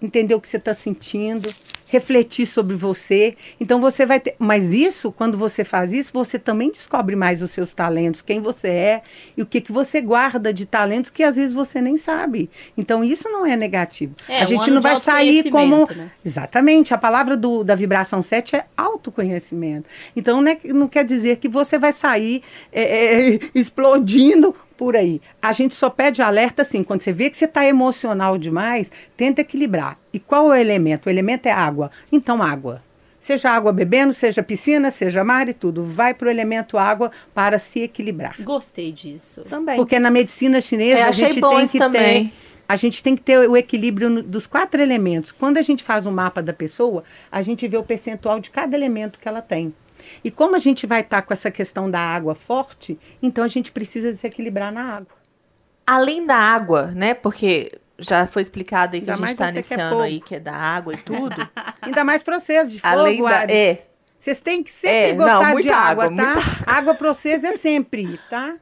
entender 0.00 0.34
o 0.34 0.40
que 0.40 0.48
você 0.48 0.56
está 0.56 0.74
sentindo, 0.74 1.52
refletir 1.88 2.46
sobre 2.46 2.76
você. 2.76 3.34
Então 3.60 3.80
você 3.80 4.06
vai 4.06 4.20
ter. 4.20 4.34
Mas 4.38 4.72
isso, 4.72 5.10
quando 5.10 5.36
você 5.36 5.64
faz 5.64 5.92
isso, 5.92 6.12
você 6.12 6.38
também 6.38 6.70
descobre 6.70 7.16
mais 7.16 7.42
os 7.42 7.50
seus 7.50 7.74
talentos, 7.74 8.22
quem 8.22 8.40
você 8.40 8.68
é 8.68 9.02
e 9.36 9.42
o 9.42 9.46
que, 9.46 9.60
que 9.60 9.72
você 9.72 10.00
guarda 10.00 10.52
de 10.52 10.66
talentos 10.66 11.10
que 11.10 11.22
às 11.22 11.36
vezes 11.36 11.54
você 11.54 11.80
nem 11.80 11.96
sabe. 11.96 12.50
Então 12.76 13.02
isso 13.02 13.28
não 13.28 13.44
é 13.44 13.56
negativo. 13.56 14.14
É, 14.28 14.42
a 14.42 14.44
gente 14.44 14.70
um 14.70 14.74
não 14.74 14.82
vai 14.82 14.96
sair 14.96 15.50
como. 15.50 15.88
Né? 15.94 16.10
Exatamente. 16.24 16.94
A 16.94 16.98
palavra 16.98 17.36
do, 17.36 17.64
da 17.64 17.74
vibração 17.74 18.22
7 18.22 18.56
é 18.56 18.64
autoconhecimento. 18.76 19.88
Então 20.14 20.40
não, 20.40 20.52
é, 20.52 20.58
não 20.66 20.88
quer 20.88 21.04
dizer 21.04 21.36
que 21.38 21.48
você 21.48 21.78
vai 21.78 21.92
sair 21.92 22.42
é, 22.72 23.34
é, 23.34 23.38
explodindo 23.54 24.54
por 24.78 24.96
aí. 24.96 25.20
A 25.42 25.52
gente 25.52 25.74
só 25.74 25.90
pede 25.90 26.22
alerta 26.22 26.62
assim, 26.62 26.84
quando 26.84 27.00
você 27.00 27.12
vê 27.12 27.28
que 27.28 27.36
você 27.36 27.44
está 27.44 27.66
emocional 27.66 28.38
demais, 28.38 28.90
tenta 29.16 29.40
equilibrar. 29.40 29.98
E 30.12 30.20
qual 30.20 30.54
é 30.54 30.56
o 30.56 30.60
elemento? 30.60 31.06
O 31.06 31.10
elemento 31.10 31.46
é 31.46 31.50
água. 31.50 31.90
Então, 32.10 32.40
água. 32.40 32.80
Seja 33.18 33.50
água 33.50 33.72
bebendo, 33.72 34.12
seja 34.12 34.42
piscina, 34.42 34.92
seja 34.92 35.24
mar 35.24 35.48
e 35.48 35.52
tudo. 35.52 35.84
Vai 35.84 36.14
para 36.14 36.28
o 36.28 36.30
elemento 36.30 36.78
água 36.78 37.10
para 37.34 37.58
se 37.58 37.80
equilibrar. 37.80 38.36
Gostei 38.40 38.92
disso. 38.92 39.42
Também. 39.48 39.76
Porque 39.76 39.98
na 39.98 40.10
medicina 40.10 40.60
chinesa 40.60 41.00
é, 41.00 41.02
a 41.02 41.12
gente 41.12 41.40
tem 41.40 41.66
que 41.66 41.78
também. 41.78 42.26
ter 42.28 42.32
a 42.68 42.76
gente 42.76 43.02
tem 43.02 43.16
que 43.16 43.22
ter 43.22 43.48
o 43.48 43.56
equilíbrio 43.56 44.22
dos 44.22 44.46
quatro 44.46 44.80
elementos. 44.80 45.32
Quando 45.32 45.56
a 45.56 45.62
gente 45.62 45.82
faz 45.82 46.04
um 46.04 46.12
mapa 46.12 46.42
da 46.42 46.52
pessoa, 46.52 47.02
a 47.32 47.40
gente 47.40 47.66
vê 47.66 47.78
o 47.78 47.82
percentual 47.82 48.38
de 48.38 48.50
cada 48.50 48.76
elemento 48.76 49.18
que 49.18 49.26
ela 49.26 49.40
tem. 49.40 49.74
E 50.22 50.30
como 50.30 50.56
a 50.56 50.58
gente 50.58 50.86
vai 50.86 51.00
estar 51.00 51.22
com 51.22 51.32
essa 51.32 51.50
questão 51.50 51.90
da 51.90 52.00
água 52.00 52.34
forte, 52.34 52.98
então 53.22 53.42
a 53.44 53.48
gente 53.48 53.70
precisa 53.72 54.14
se 54.14 54.26
equilibrar 54.26 54.72
na 54.72 54.96
água. 54.96 55.16
Além 55.86 56.26
da 56.26 56.36
água, 56.36 56.86
né? 56.94 57.14
Porque 57.14 57.72
já 57.98 58.26
foi 58.26 58.42
explicado 58.42 58.94
aí 58.94 59.00
que 59.00 59.10
Ainda 59.10 59.12
a 59.12 59.16
gente 59.16 59.24
mais 59.24 59.38
tá 59.38 59.46
você 59.46 59.52
nesse 59.52 59.74
é 59.74 59.80
ano 59.80 59.90
fogo. 59.90 60.02
aí 60.02 60.20
que 60.20 60.34
é 60.34 60.40
da 60.40 60.54
água 60.54 60.94
e 60.94 60.96
tudo. 60.98 61.34
Ainda 61.82 62.04
mais 62.04 62.22
para 62.22 62.38
vocês 62.38 62.70
de 62.70 62.78
fogo, 62.80 62.92
Além 62.94 63.22
da- 63.22 63.44
é. 63.44 63.84
Vocês 64.18 64.40
têm 64.40 64.62
que 64.64 64.72
sempre 64.72 64.96
É, 65.10 65.14
não, 65.14 65.24
gostar 65.26 65.46
de 65.46 65.52
muita 65.52 65.74
água, 65.76 66.04
água, 66.06 66.16
tá? 66.16 66.34
muita 66.34 66.40
Água 66.66 66.94
para 66.94 67.14
vocês 67.14 67.44
é 67.44 67.52
sempre, 67.52 68.18
tá? 68.28 68.56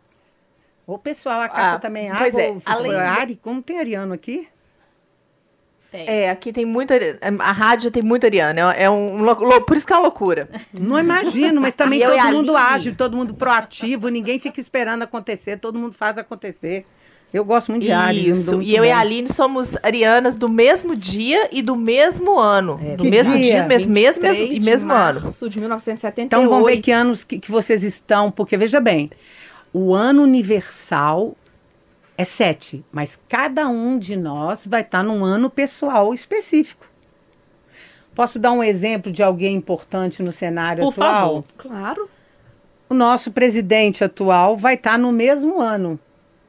Ô, 0.87 0.99
pessoal, 0.99 1.41
a 1.41 1.49
Cássia 1.49 1.73
Ah, 1.73 1.79
também 1.79 2.11
é 2.11 2.15
pois 2.15 2.35
água. 2.35 2.43
é, 2.47 2.57
além 2.67 2.95
Ari, 2.95 3.37
como 3.43 3.61
tem 3.63 3.79
ariano 3.79 4.13
aqui? 4.13 4.47
Tem. 5.97 6.09
É, 6.09 6.31
aqui 6.31 6.53
tem 6.53 6.65
muita. 6.65 6.95
A 7.39 7.53
rádio 7.53 7.91
tem 7.91 8.03
muito 8.03 8.25
Ariana. 8.27 8.75
É, 8.75 8.85
é 8.85 8.91
um, 8.91 9.23
lou- 9.23 9.39
lou- 9.41 9.61
por 9.63 9.77
isso 9.77 9.87
que 9.87 9.93
é 9.93 9.97
uma 9.97 10.03
loucura. 10.03 10.49
Não 10.73 10.99
imagino, 10.99 11.61
mas 11.61 11.75
também 11.75 12.01
E 12.01 12.05
e 12.05 12.07
todo 12.07 12.33
mundo 12.33 12.57
age, 12.57 12.93
todo 12.93 13.17
mundo 13.17 13.35
proativo, 13.35 14.09
ninguém 14.09 14.39
fica 14.39 14.61
esperando 14.61 15.03
acontecer, 15.03 15.57
todo 15.59 15.79
mundo 15.79 15.95
faz 15.95 16.19
acontecer. 16.19 16.85
Eu 17.35 17.45
gosto 17.45 17.71
muito 17.73 17.83
de 17.83 17.91
Ares. 17.93 18.25
Isso. 18.39 18.55
muito 18.55 18.69
E 18.69 18.75
eu 18.77 18.85
e 18.85 18.87
bem. 18.87 18.93
a 18.93 19.01
Aline 19.01 19.29
somos 19.29 19.77
arianas 19.83 20.37
do 20.37 20.49
mesmo 20.49 20.95
dia 20.95 21.49
e 21.53 21.61
do 21.61 21.75
mesmo 21.75 22.39
ano. 22.39 22.77
do 22.97 23.03
Que 23.03 23.11
mesmo 23.11 23.33
dia? 23.35 23.43
dia, 23.45 23.67
mesmo, 23.67 23.93
mesmo, 23.93 24.23
23 24.23 24.39
mesmo, 24.39 24.55
e 24.55 24.59
de 24.61 24.65
mesmo 24.65 24.93
ano. 24.93 25.21
de 25.21 25.59
1978. 25.59 26.21
Então 26.27 26.49
vamos 26.49 26.67
ver 26.71 26.77
que 26.81 26.93
anos 26.93 27.25
que, 27.25 27.39
que 27.41 27.51
vocês 27.51 27.83
estão, 27.83 28.31
porque 28.31 28.57
veja 28.57 28.81
bem, 28.81 29.11
o 29.73 29.93
ano 29.93 30.23
universal 30.23 31.37
é 32.19 32.25
sete, 32.25 32.85
mas 32.91 33.19
cada 33.29 33.69
um 33.69 33.99
de 33.99 34.17
nós 34.17 34.67
vai 34.67 34.81
estar 34.81 35.03
num 35.03 35.25
ano 35.25 35.51
pessoal 35.51 36.15
específico. 36.15 36.87
Posso 38.15 38.39
dar 38.39 38.53
um 38.53 38.63
exemplo 38.63 39.13
de 39.13 39.23
alguém 39.23 39.55
importante 39.57 40.23
no 40.23 40.33
cenário 40.33 40.83
Por 40.83 40.93
atual? 40.93 41.13
favor. 41.13 41.45
Claro. 41.59 42.11
O 42.89 42.95
nosso 42.95 43.31
presidente 43.31 44.03
atual 44.03 44.57
vai 44.57 44.75
estar 44.75 44.99
no 44.99 45.13
mesmo 45.13 45.61
ano, 45.61 45.99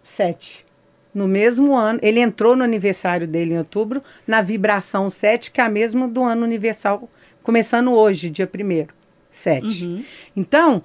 sete. 0.03 0.65
No 1.13 1.27
mesmo 1.27 1.75
ano, 1.75 1.99
ele 2.03 2.19
entrou 2.19 2.55
no 2.55 2.63
aniversário 2.63 3.27
dele 3.27 3.55
em 3.55 3.57
outubro, 3.57 4.03
na 4.25 4.41
vibração 4.41 5.09
7, 5.09 5.49
que 5.49 5.59
é 5.59 5.63
a 5.63 5.69
mesma 5.69 6.07
do 6.07 6.23
ano 6.23 6.43
universal, 6.43 7.09
começando 7.41 7.91
hoje, 7.91 8.29
dia 8.29 8.47
1 8.47 8.87
7. 9.31 10.05
Então, 10.35 10.83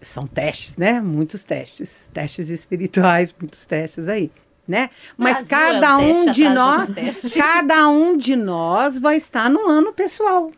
são 0.00 0.26
testes, 0.26 0.76
né? 0.76 1.00
Muitos 1.00 1.44
testes. 1.44 2.10
Testes 2.12 2.48
espirituais, 2.48 3.34
muitos 3.40 3.66
testes 3.66 4.08
aí, 4.08 4.30
né? 4.66 4.90
Mas 5.16 5.46
Brasil 5.46 5.56
é 5.76 5.80
cada 5.80 5.98
um 5.98 6.00
um 6.10 6.14
teste 6.14 6.30
de 6.32 6.48
nós, 6.48 6.94
cada 7.36 7.88
um 7.88 8.16
de 8.16 8.36
nós 8.36 8.98
vai 8.98 9.16
estar 9.16 9.48
no 9.50 9.68
ano 9.68 9.92
pessoal. 9.92 10.50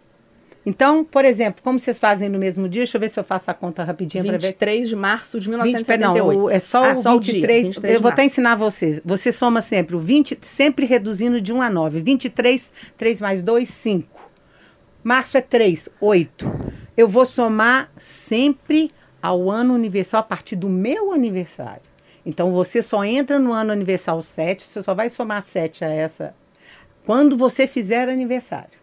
Então, 0.64 1.04
por 1.04 1.24
exemplo, 1.24 1.60
como 1.64 1.76
vocês 1.80 1.98
fazem 1.98 2.28
no 2.28 2.38
mesmo 2.38 2.68
dia? 2.68 2.82
Deixa 2.82 2.96
eu 2.96 3.00
ver 3.00 3.08
se 3.08 3.18
eu 3.18 3.24
faço 3.24 3.50
a 3.50 3.54
conta 3.54 3.82
rapidinho 3.82 4.22
para 4.22 4.38
ver. 4.38 4.46
23 4.46 4.88
de 4.88 4.94
março 4.94 5.40
de 5.40 5.50
20, 5.50 5.84
perdão, 5.84 6.12
1978. 6.14 6.40
o- 6.40 6.48
é 6.50 6.60
só 6.60 6.84
Ah, 6.84 6.92
o 6.92 7.02
só 7.02 7.16
o 7.16 7.20
dia, 7.20 7.32
23. 7.34 7.62
23 7.64 7.94
eu 7.96 8.00
vou 8.00 8.12
até 8.12 8.24
ensinar 8.24 8.54
vocês. 8.54 9.00
Você 9.04 9.32
soma 9.32 9.60
sempre 9.60 9.96
o 9.96 9.98
20, 9.98 10.38
sempre 10.40 10.86
reduzindo 10.86 11.40
de 11.40 11.52
1 11.52 11.60
a 11.60 11.68
9. 11.68 12.00
23, 12.00 12.72
3 12.96 13.20
mais 13.20 13.42
2, 13.42 13.68
5. 13.70 14.08
Março 15.02 15.36
é 15.36 15.40
3, 15.40 15.88
8. 16.00 16.48
Eu 16.96 17.08
vou 17.08 17.26
somar 17.26 17.90
sempre 17.98 18.92
ao 19.22 19.48
ano 19.50 19.72
universal 19.74 20.20
a 20.20 20.24
partir 20.24 20.56
do 20.56 20.68
meu 20.68 21.12
aniversário. 21.12 21.82
Então 22.26 22.50
você 22.52 22.82
só 22.82 23.04
entra 23.04 23.38
no 23.38 23.52
ano 23.52 23.72
universal 23.72 24.20
7, 24.20 24.62
você 24.64 24.82
só 24.82 24.94
vai 24.94 25.08
somar 25.08 25.42
7 25.42 25.84
a 25.84 25.88
essa 25.88 26.34
quando 27.06 27.36
você 27.36 27.66
fizer 27.66 28.08
aniversário. 28.08 28.80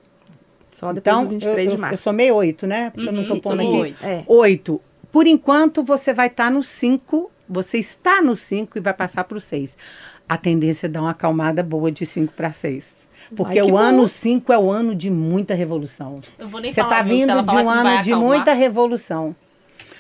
Só 0.72 0.94
depois 0.94 1.14
Então, 1.16 1.24
do 1.26 1.30
23 1.32 1.58
eu, 1.58 1.66
de 1.72 1.76
eu, 1.76 1.80
março. 1.82 1.94
eu 1.94 1.98
somei 1.98 2.32
8, 2.32 2.68
né? 2.68 2.90
Porque 2.92 3.08
eu 3.08 3.12
não 3.12 3.20
Uhum, 3.20 3.22
estou 3.24 3.42
pondo 3.42 3.58
somou 3.62 3.82
aqui. 3.82 3.92
oito. 3.92 4.06
É. 4.06 4.24
Oito. 4.28 4.82
Por 5.12 5.26
enquanto, 5.28 5.84
você 5.84 6.14
vai 6.14 6.28
estar 6.28 6.50
no 6.52 6.62
5. 6.64 7.32
Você 7.50 7.80
está 7.80 8.22
no 8.22 8.36
5 8.36 8.78
e 8.78 8.82
vai 8.82 8.94
passar 8.94 9.24
para 9.24 9.38
o 9.38 9.42
6. 9.42 9.76
A 10.28 10.38
tendência 10.38 10.86
é 10.86 10.90
dar 10.90 11.02
uma 11.02 11.10
acalmada 11.12 11.64
boa 11.64 11.92
de 11.92 12.06
5 12.06 12.32
para 12.34 12.52
6. 12.52 13.00
Porque 13.36 13.60
Ai, 13.60 13.66
o 13.66 13.72
bom. 13.72 13.78
ano 13.78 14.08
5 14.08 14.54
é 14.54 14.58
o 14.58 14.70
ano 14.70 14.94
de 14.96 15.10
muita 15.10 15.54
revolução. 15.56 16.20
Eu 16.38 16.48
vou 16.48 16.62
nem 16.62 16.72
Você 16.72 16.82
falar 16.82 16.94
está 17.00 17.04
vindo 17.04 17.26
de 17.44 17.56
um 17.56 17.70
ano 17.70 18.02
de 18.02 18.12
acalmar. 18.12 18.20
muita 18.20 18.54
revolução. 18.54 19.36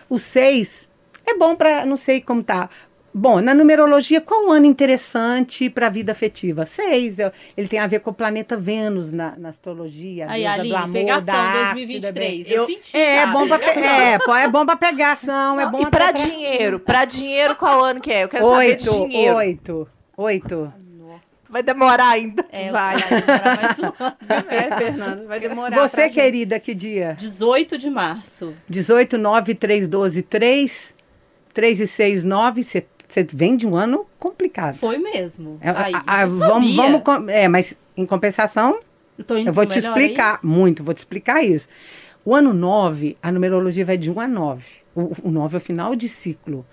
O 0.09 0.17
6 0.19 0.87
é 1.25 1.35
bom 1.35 1.55
para. 1.55 1.85
Não 1.85 1.95
sei 1.97 2.19
como 2.21 2.43
tá. 2.43 2.69
Bom, 3.11 3.41
na 3.41 3.55
numerologia, 3.55 4.21
qual 4.21 4.45
um 4.45 4.51
ano 4.51 4.67
interessante 4.67 5.67
para 5.67 5.87
a 5.87 5.89
vida 5.89 6.11
afetiva? 6.11 6.65
Seis. 6.67 7.17
Ele 7.57 7.67
tem 7.67 7.79
a 7.79 7.87
ver 7.87 7.99
com 8.01 8.11
o 8.11 8.13
planeta 8.13 8.55
Vênus 8.55 9.11
na, 9.11 9.35
na 9.35 9.49
astrologia. 9.49 10.27
a 10.27 10.31
Aí, 10.33 10.45
Aline, 10.45 10.69
do 10.69 10.75
amor, 10.75 10.93
pegação 10.93 11.25
da 11.25 11.33
arte, 11.33 11.85
2023. 11.85 12.45
da- 12.47 12.53
Eu 12.53 12.65
senti 12.67 12.95
É, 12.97 13.15
já, 13.15 13.21
é 13.23 13.33
bom 13.33 13.47
para 13.47 13.59
pegação. 13.59 14.35
é, 14.35 14.43
é 14.43 14.47
bom 14.47 14.65
para 14.65 14.75
pegação, 14.75 15.59
é 15.59 15.65
bom 15.69 15.81
e 15.81 15.85
pra 15.89 16.11
dinheiro? 16.11 16.79
Pra 16.79 17.03
dinheiro, 17.03 17.55
qual 17.55 17.83
ano 17.83 17.99
que 17.99 18.11
é? 18.11 18.23
Eu 18.23 18.29
quero 18.29 18.45
saber 18.45 18.75
de 18.75 18.89
Oito, 18.89 19.07
dinheiro. 19.09 19.35
oito, 19.37 19.87
oito. 20.15 20.73
Vai 21.49 21.63
demorar 21.63 22.09
ainda. 22.09 22.45
É, 22.51 22.71
Vai. 22.71 22.97
vai. 22.99 23.21
Vai 23.21 23.55
mais 23.57 23.79
um. 23.79 23.89
É, 24.49 24.77
Fernando, 24.77 25.27
vai 25.27 25.39
demorar. 25.39 25.75
Você, 25.87 25.95
pra 25.97 26.05
gente. 26.05 26.13
querida, 26.13 26.59
que 26.59 26.75
dia? 26.75 27.15
18 27.17 27.77
de 27.77 27.89
março. 27.89 28.53
18, 28.69 29.17
9, 29.17 29.55
3, 29.55 29.87
12, 29.87 30.21
3, 30.21 30.95
3 31.53 31.79
e 31.79 31.87
6, 31.87 32.23
9. 32.23 32.63
Você 32.63 32.85
vem 33.33 33.57
de 33.57 33.65
um 33.65 33.75
ano 33.75 34.05
complicado. 34.19 34.75
Foi 34.77 34.97
mesmo. 34.99 35.57
É, 35.61 35.69
Aí, 35.71 35.93
a- 35.95 36.21
a- 36.21 36.25
vamos, 36.27 36.75
vamos, 36.75 37.01
é, 37.29 37.47
mas 37.47 37.75
em 37.97 38.05
compensação, 38.05 38.79
Eu, 39.17 39.23
tô 39.23 39.35
indo 39.35 39.49
eu 39.49 39.53
vou 39.53 39.65
te 39.65 39.77
melhor 39.77 39.93
aí. 39.97 40.03
explicar 40.03 40.39
muito, 40.43 40.83
vou 40.83 40.93
te 40.93 40.99
explicar 40.99 41.43
isso. 41.43 41.67
O 42.23 42.35
ano 42.35 42.53
9, 42.53 43.17
a 43.23 43.31
numerologia 43.31 43.83
vai 43.83 43.97
de 43.97 44.11
1 44.11 44.19
a 44.19 44.27
9. 44.27 44.63
O, 44.93 45.11
o 45.23 45.31
9 45.31 45.55
é 45.55 45.57
o 45.57 45.61
final 45.61 45.95
de 45.95 46.07
ciclo. 46.07 46.63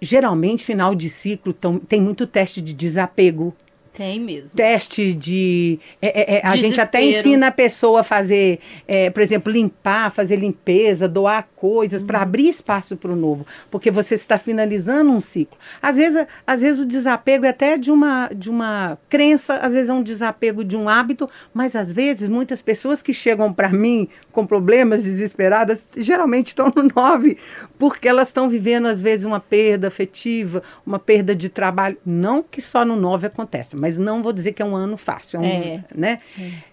Geralmente, 0.00 0.64
final 0.64 0.94
de 0.94 1.08
ciclo 1.08 1.52
tão- 1.52 1.78
tem 1.78 2.00
muito 2.00 2.26
teste 2.26 2.60
de 2.60 2.72
desapego, 2.72 3.54
Tem 3.98 4.20
mesmo. 4.20 4.56
teste 4.56 5.12
de. 5.12 5.80
é, 6.00 6.36
é, 6.36 6.36
é, 6.36 6.46
a 6.46 6.54
gente 6.54 6.80
até 6.80 7.02
ensina 7.02 7.48
a 7.48 7.50
pessoa 7.50 8.00
a 8.00 8.04
fazer, 8.04 8.60
é, 8.86 9.10
por 9.10 9.20
exemplo, 9.20 9.52
limpar, 9.52 10.12
fazer 10.12 10.36
limpeza, 10.36 11.08
doar 11.08 11.48
coisas 11.56 12.00
para 12.00 12.22
abrir 12.22 12.48
espaço 12.48 12.96
para 12.96 13.10
o 13.10 13.16
novo, 13.16 13.44
porque 13.72 13.90
você 13.90 14.14
está 14.14 14.38
finalizando 14.38 15.10
um 15.10 15.18
ciclo. 15.18 15.58
Às 15.82 15.96
vezes, 15.96 16.24
às 16.46 16.60
vezes 16.60 16.78
o 16.80 16.86
desapego 16.86 17.44
é 17.44 17.48
até 17.48 17.76
de 17.76 17.90
uma, 17.90 18.30
de 18.32 18.48
uma 18.48 18.96
crença, 19.08 19.56
às 19.56 19.72
vezes 19.72 19.88
é 19.88 19.92
um 19.92 20.02
desapego 20.02 20.64
de 20.64 20.76
um 20.76 20.88
hábito, 20.88 21.28
mas 21.52 21.74
às 21.74 21.92
vezes 21.92 22.28
muitas 22.28 22.62
pessoas 22.62 23.02
que 23.02 23.12
chegam 23.12 23.52
para 23.52 23.70
mim 23.70 24.06
com 24.30 24.46
problemas 24.46 25.02
desesperadas 25.02 25.84
geralmente 25.96 26.48
estão 26.48 26.72
no 26.74 26.88
9, 26.94 27.36
porque 27.76 28.06
elas 28.06 28.28
estão 28.28 28.48
vivendo 28.48 28.86
às 28.86 29.02
vezes 29.02 29.26
uma 29.26 29.40
perda 29.40 29.88
afetiva, 29.88 30.62
uma 30.86 31.00
perda 31.00 31.34
de 31.34 31.48
trabalho. 31.48 31.96
Não 32.06 32.44
que 32.44 32.60
só 32.60 32.84
no 32.84 32.94
9 32.94 33.26
acontece, 33.26 33.74
mas 33.74 33.87
não 33.96 34.22
vou 34.22 34.32
dizer 34.32 34.52
que 34.52 34.60
é 34.60 34.64
um 34.64 34.74
ano 34.76 34.96
fácil, 34.96 35.38
é 35.38 35.40
um, 35.40 35.44
É. 35.46 35.84
né? 35.94 36.18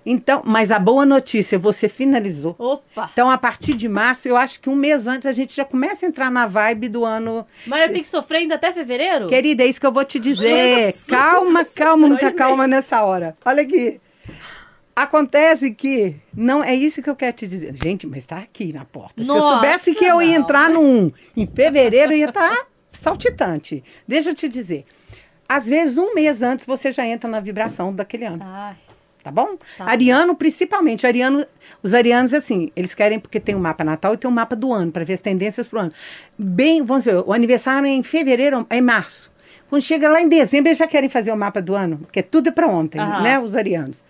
Então, 0.05 0.41
mas 0.43 0.71
a 0.71 0.79
boa 0.79 1.05
notícia, 1.05 1.57
você 1.57 1.87
finalizou. 1.87 2.55
Opa! 2.57 3.09
Então, 3.13 3.29
a 3.29 3.37
partir 3.37 3.75
de 3.75 3.87
março, 3.87 4.27
eu 4.27 4.35
acho 4.35 4.59
que 4.59 4.69
um 4.69 4.75
mês 4.75 5.05
antes 5.07 5.27
a 5.27 5.31
gente 5.31 5.55
já 5.55 5.63
começa 5.63 6.05
a 6.05 6.09
entrar 6.09 6.29
na 6.31 6.45
vibe 6.47 6.89
do 6.89 7.05
ano. 7.05 7.45
Mas 7.67 7.83
eu 7.83 7.89
tenho 7.91 8.01
que 8.01 8.07
sofrer 8.09 8.39
ainda 8.39 8.55
até 8.55 8.73
fevereiro? 8.73 9.27
Querida, 9.27 9.63
é 9.63 9.67
isso 9.67 9.79
que 9.79 9.85
eu 9.85 9.91
vou 9.91 10.03
te 10.03 10.17
dizer. 10.19 10.87
Jesus! 10.87 11.05
Calma, 11.05 11.63
calma, 11.63 12.07
muita 12.07 12.33
calma 12.33 12.67
nessa 12.67 13.03
hora. 13.03 13.35
Olha 13.45 13.61
aqui. 13.61 14.01
Acontece 14.95 15.71
que 15.71 16.15
não 16.33 16.63
é 16.63 16.73
isso 16.73 17.01
que 17.01 17.09
eu 17.09 17.15
quero 17.17 17.35
te 17.35 17.45
dizer. 17.45 17.75
Gente, 17.83 18.07
mas 18.07 18.19
está 18.19 18.37
aqui 18.37 18.71
na 18.71 18.85
porta. 18.85 19.21
Se 19.21 19.29
eu 19.29 19.35
Nossa, 19.35 19.47
soubesse 19.49 19.93
que 19.93 20.05
eu 20.05 20.21
ia 20.21 20.37
não. 20.37 20.43
entrar 20.45 20.71
1 20.71 21.11
em 21.35 21.45
fevereiro, 21.45 22.13
ia 22.13 22.29
estar 22.29 22.65
saltitante. 22.93 23.83
Deixa 24.07 24.29
eu 24.29 24.33
te 24.33 24.47
dizer. 24.47 24.85
Às 25.47 25.67
vezes, 25.67 25.97
um 25.97 26.13
mês 26.13 26.41
antes, 26.41 26.65
você 26.65 26.91
já 26.91 27.05
entra 27.05 27.29
na 27.29 27.39
vibração 27.39 27.93
daquele 27.93 28.25
ano. 28.25 28.39
Ai, 28.43 28.75
Tá 29.25 29.31
bom? 29.31 29.57
Tá. 29.75 29.85
Ariano, 29.89 30.35
principalmente. 30.35 31.07
Ariano, 31.07 31.43
os 31.81 31.95
arianos, 31.95 32.31
assim, 32.31 32.71
eles 32.75 32.93
querem, 32.93 33.19
porque 33.19 33.39
tem 33.39 33.55
um 33.55 33.59
mapa 33.59 33.83
natal 33.83 34.13
e 34.13 34.17
tem 34.17 34.29
um 34.29 34.33
mapa 34.33 34.55
do 34.55 34.71
ano, 34.71 34.91
para 34.91 35.03
ver 35.03 35.15
as 35.15 35.21
tendências 35.21 35.67
pro 35.67 35.79
ano. 35.79 35.91
Bem, 36.37 36.83
vamos 36.83 37.05
ver, 37.05 37.23
o 37.25 37.33
aniversário 37.33 37.87
é 37.87 37.89
em 37.89 38.03
fevereiro, 38.03 38.67
é 38.69 38.77
em 38.77 38.81
março. 38.81 39.31
Quando 39.67 39.81
chega 39.81 40.07
lá 40.09 40.21
em 40.21 40.27
dezembro, 40.29 40.67
eles 40.67 40.77
já 40.77 40.85
querem 40.85 41.09
fazer 41.09 41.31
o 41.31 41.35
mapa 41.35 41.59
do 41.59 41.73
ano, 41.73 41.97
porque 41.97 42.21
tudo 42.21 42.49
é 42.49 42.51
para 42.51 42.67
ontem, 42.67 43.01
Aham. 43.01 43.23
né? 43.23 43.39
Os 43.39 43.55
arianos. 43.55 44.03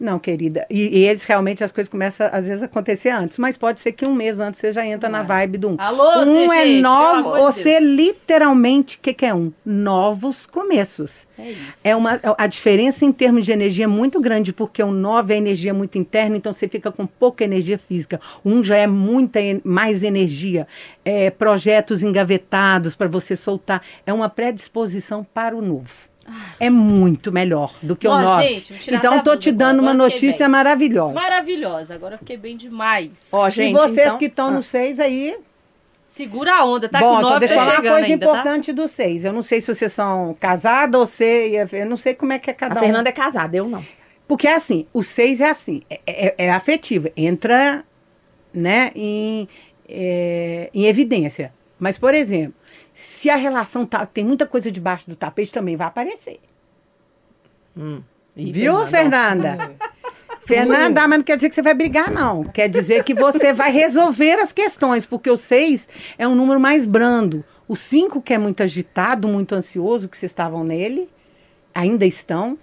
Não, 0.00 0.18
querida. 0.18 0.66
E, 0.70 1.00
e 1.00 1.04
eles 1.06 1.24
realmente, 1.24 1.62
as 1.62 1.70
coisas 1.70 1.90
começam, 1.90 2.26
às 2.32 2.46
vezes, 2.46 2.62
a 2.62 2.64
acontecer 2.64 3.10
antes. 3.10 3.36
Mas 3.36 3.58
pode 3.58 3.80
ser 3.82 3.92
que 3.92 4.06
um 4.06 4.14
mês 4.14 4.40
antes 4.40 4.58
você 4.58 4.72
já 4.72 4.86
entra 4.86 5.10
na 5.10 5.22
vibe 5.22 5.58
do 5.58 5.68
um. 5.68 5.76
Alô, 5.78 6.24
um 6.24 6.50
é 6.50 6.62
pelo 6.62 6.80
novo, 6.80 7.34
amor 7.34 7.36
de 7.36 7.58
você 7.58 7.78
literalmente, 7.78 8.96
o 8.96 9.00
que, 9.00 9.12
que 9.12 9.26
é 9.26 9.34
um? 9.34 9.52
Novos 9.62 10.46
começos. 10.46 11.26
é 11.38 11.50
isso. 11.50 11.80
É 11.84 11.94
uma, 11.94 12.18
a 12.38 12.46
diferença 12.46 13.04
em 13.04 13.12
termos 13.12 13.44
de 13.44 13.52
energia 13.52 13.84
é 13.84 13.86
muito 13.86 14.18
grande, 14.22 14.54
porque 14.54 14.82
o 14.82 14.90
9 14.90 15.34
é 15.34 15.36
energia 15.36 15.74
muito 15.74 15.98
interna, 15.98 16.34
então 16.34 16.50
você 16.50 16.66
fica 16.66 16.90
com 16.90 17.06
pouca 17.06 17.44
energia 17.44 17.76
física. 17.76 18.18
Um 18.42 18.64
já 18.64 18.78
é 18.78 18.86
muita 18.86 19.38
mais 19.62 20.02
energia. 20.02 20.66
É, 21.04 21.28
projetos 21.30 22.02
engavetados 22.02 22.96
para 22.96 23.06
você 23.06 23.36
soltar. 23.36 23.82
É 24.06 24.14
uma 24.14 24.30
predisposição 24.30 25.22
para 25.22 25.54
o 25.54 25.60
novo. 25.60 26.09
É 26.58 26.70
muito 26.70 27.30
melhor 27.32 27.74
do 27.82 27.94
que 27.96 28.06
o 28.08 28.10
9. 28.18 28.48
gente, 28.48 28.90
então, 28.94 29.14
a 29.14 29.22
blusa 29.22 29.36
te 29.38 29.52
dando 29.52 29.78
agora, 29.80 29.82
uma 29.82 29.94
notícia 29.94 30.46
bem. 30.46 30.52
maravilhosa. 30.52 31.12
Maravilhosa. 31.14 31.94
Agora 31.94 32.14
eu 32.14 32.18
fiquei 32.18 32.36
bem 32.36 32.56
demais. 32.56 33.28
Ó, 33.32 33.46
E 33.48 33.50
gente, 33.50 33.72
vocês 33.72 34.06
então- 34.06 34.18
que 34.18 34.24
estão 34.26 34.50
no 34.50 34.62
6 34.62 34.98
aí. 35.00 35.36
Segura 36.06 36.54
a 36.56 36.64
onda, 36.64 36.88
tá 36.88 36.98
Bom, 36.98 37.20
com 37.20 37.26
então 37.26 37.38
deixa 37.38 37.54
eu 37.54 37.58
tá 37.58 37.64
falar 37.66 37.76
uma 37.80 37.90
coisa 37.92 38.06
ainda, 38.06 38.26
tá? 38.26 38.32
importante 38.32 38.72
do 38.72 38.88
6. 38.88 39.24
Eu 39.24 39.32
não 39.32 39.42
sei 39.42 39.60
se 39.60 39.72
vocês 39.72 39.92
são 39.92 40.36
casados 40.40 40.98
ou 40.98 41.06
se. 41.06 41.52
Eu 41.72 41.86
não 41.86 41.96
sei 41.96 42.14
como 42.14 42.32
é 42.32 42.38
que 42.38 42.50
é 42.50 42.52
cada 42.52 42.74
A 42.74 42.78
um. 42.78 42.80
Fernanda 42.80 43.08
é 43.08 43.12
casada, 43.12 43.56
eu 43.56 43.68
não. 43.68 43.80
Porque 44.26 44.48
é 44.48 44.54
assim, 44.54 44.86
o 44.92 45.02
6 45.04 45.40
é 45.40 45.48
assim, 45.50 45.82
é, 45.88 46.00
é, 46.06 46.34
é 46.46 46.50
afetivo, 46.50 47.08
entra 47.16 47.84
né, 48.52 48.90
em, 48.94 49.48
é, 49.88 50.68
em 50.74 50.86
evidência. 50.86 51.52
Mas, 51.78 51.96
por 51.96 52.12
exemplo, 52.14 52.54
se 53.00 53.30
a 53.30 53.36
relação 53.36 53.86
tá, 53.86 54.04
tem 54.04 54.22
muita 54.22 54.46
coisa 54.46 54.70
debaixo 54.70 55.08
do 55.08 55.16
tapete, 55.16 55.50
também 55.50 55.74
vai 55.74 55.86
aparecer. 55.86 56.38
Ih, 58.36 58.52
Viu, 58.52 58.86
Fernanda? 58.86 59.74
Fernanda, 60.46 61.08
mas 61.08 61.18
não 61.18 61.24
quer 61.24 61.36
dizer 61.36 61.48
que 61.48 61.54
você 61.54 61.62
vai 61.62 61.72
brigar, 61.72 62.10
não. 62.10 62.44
Quer 62.44 62.68
dizer 62.68 63.02
que 63.02 63.14
você 63.14 63.54
vai 63.54 63.72
resolver 63.72 64.34
as 64.34 64.52
questões, 64.52 65.06
porque 65.06 65.30
o 65.30 65.36
6 65.36 65.88
é 66.18 66.28
um 66.28 66.34
número 66.34 66.60
mais 66.60 66.84
brando. 66.84 67.42
O 67.66 67.74
5, 67.74 68.20
que 68.20 68.34
é 68.34 68.38
muito 68.38 68.62
agitado, 68.62 69.26
muito 69.26 69.54
ansioso, 69.54 70.06
que 70.06 70.18
vocês 70.18 70.30
estavam 70.30 70.62
nele, 70.62 71.08
ainda 71.74 72.04
estão. 72.04 72.58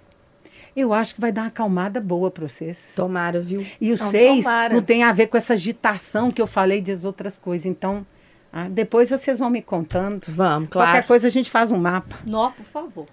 Eu 0.76 0.92
acho 0.92 1.16
que 1.16 1.20
vai 1.20 1.32
dar 1.32 1.42
uma 1.42 1.48
acalmada 1.48 2.00
boa 2.00 2.30
para 2.30 2.46
vocês. 2.46 2.92
Tomara, 2.94 3.40
viu? 3.40 3.66
E 3.80 3.92
o 3.92 3.98
Não, 3.98 4.10
6 4.10 4.44
tomara. 4.44 4.74
não 4.74 4.82
tem 4.82 5.02
a 5.02 5.12
ver 5.12 5.26
com 5.26 5.36
essa 5.36 5.54
agitação 5.54 6.30
que 6.30 6.40
eu 6.40 6.46
falei 6.46 6.80
das 6.80 7.04
outras 7.04 7.36
coisas. 7.36 7.66
Então, 7.66 8.06
ah, 8.52 8.66
depois 8.68 9.10
vocês 9.10 9.38
vão 9.38 9.50
me 9.50 9.60
contando. 9.60 10.22
Vamos, 10.28 10.68
claro. 10.70 10.90
Qualquer 10.92 11.06
coisa 11.06 11.26
a 11.28 11.30
gente 11.30 11.50
faz 11.50 11.70
um 11.70 11.76
mapa. 11.78 12.16
Nó, 12.24 12.50
por 12.50 12.64
favor. 12.64 13.06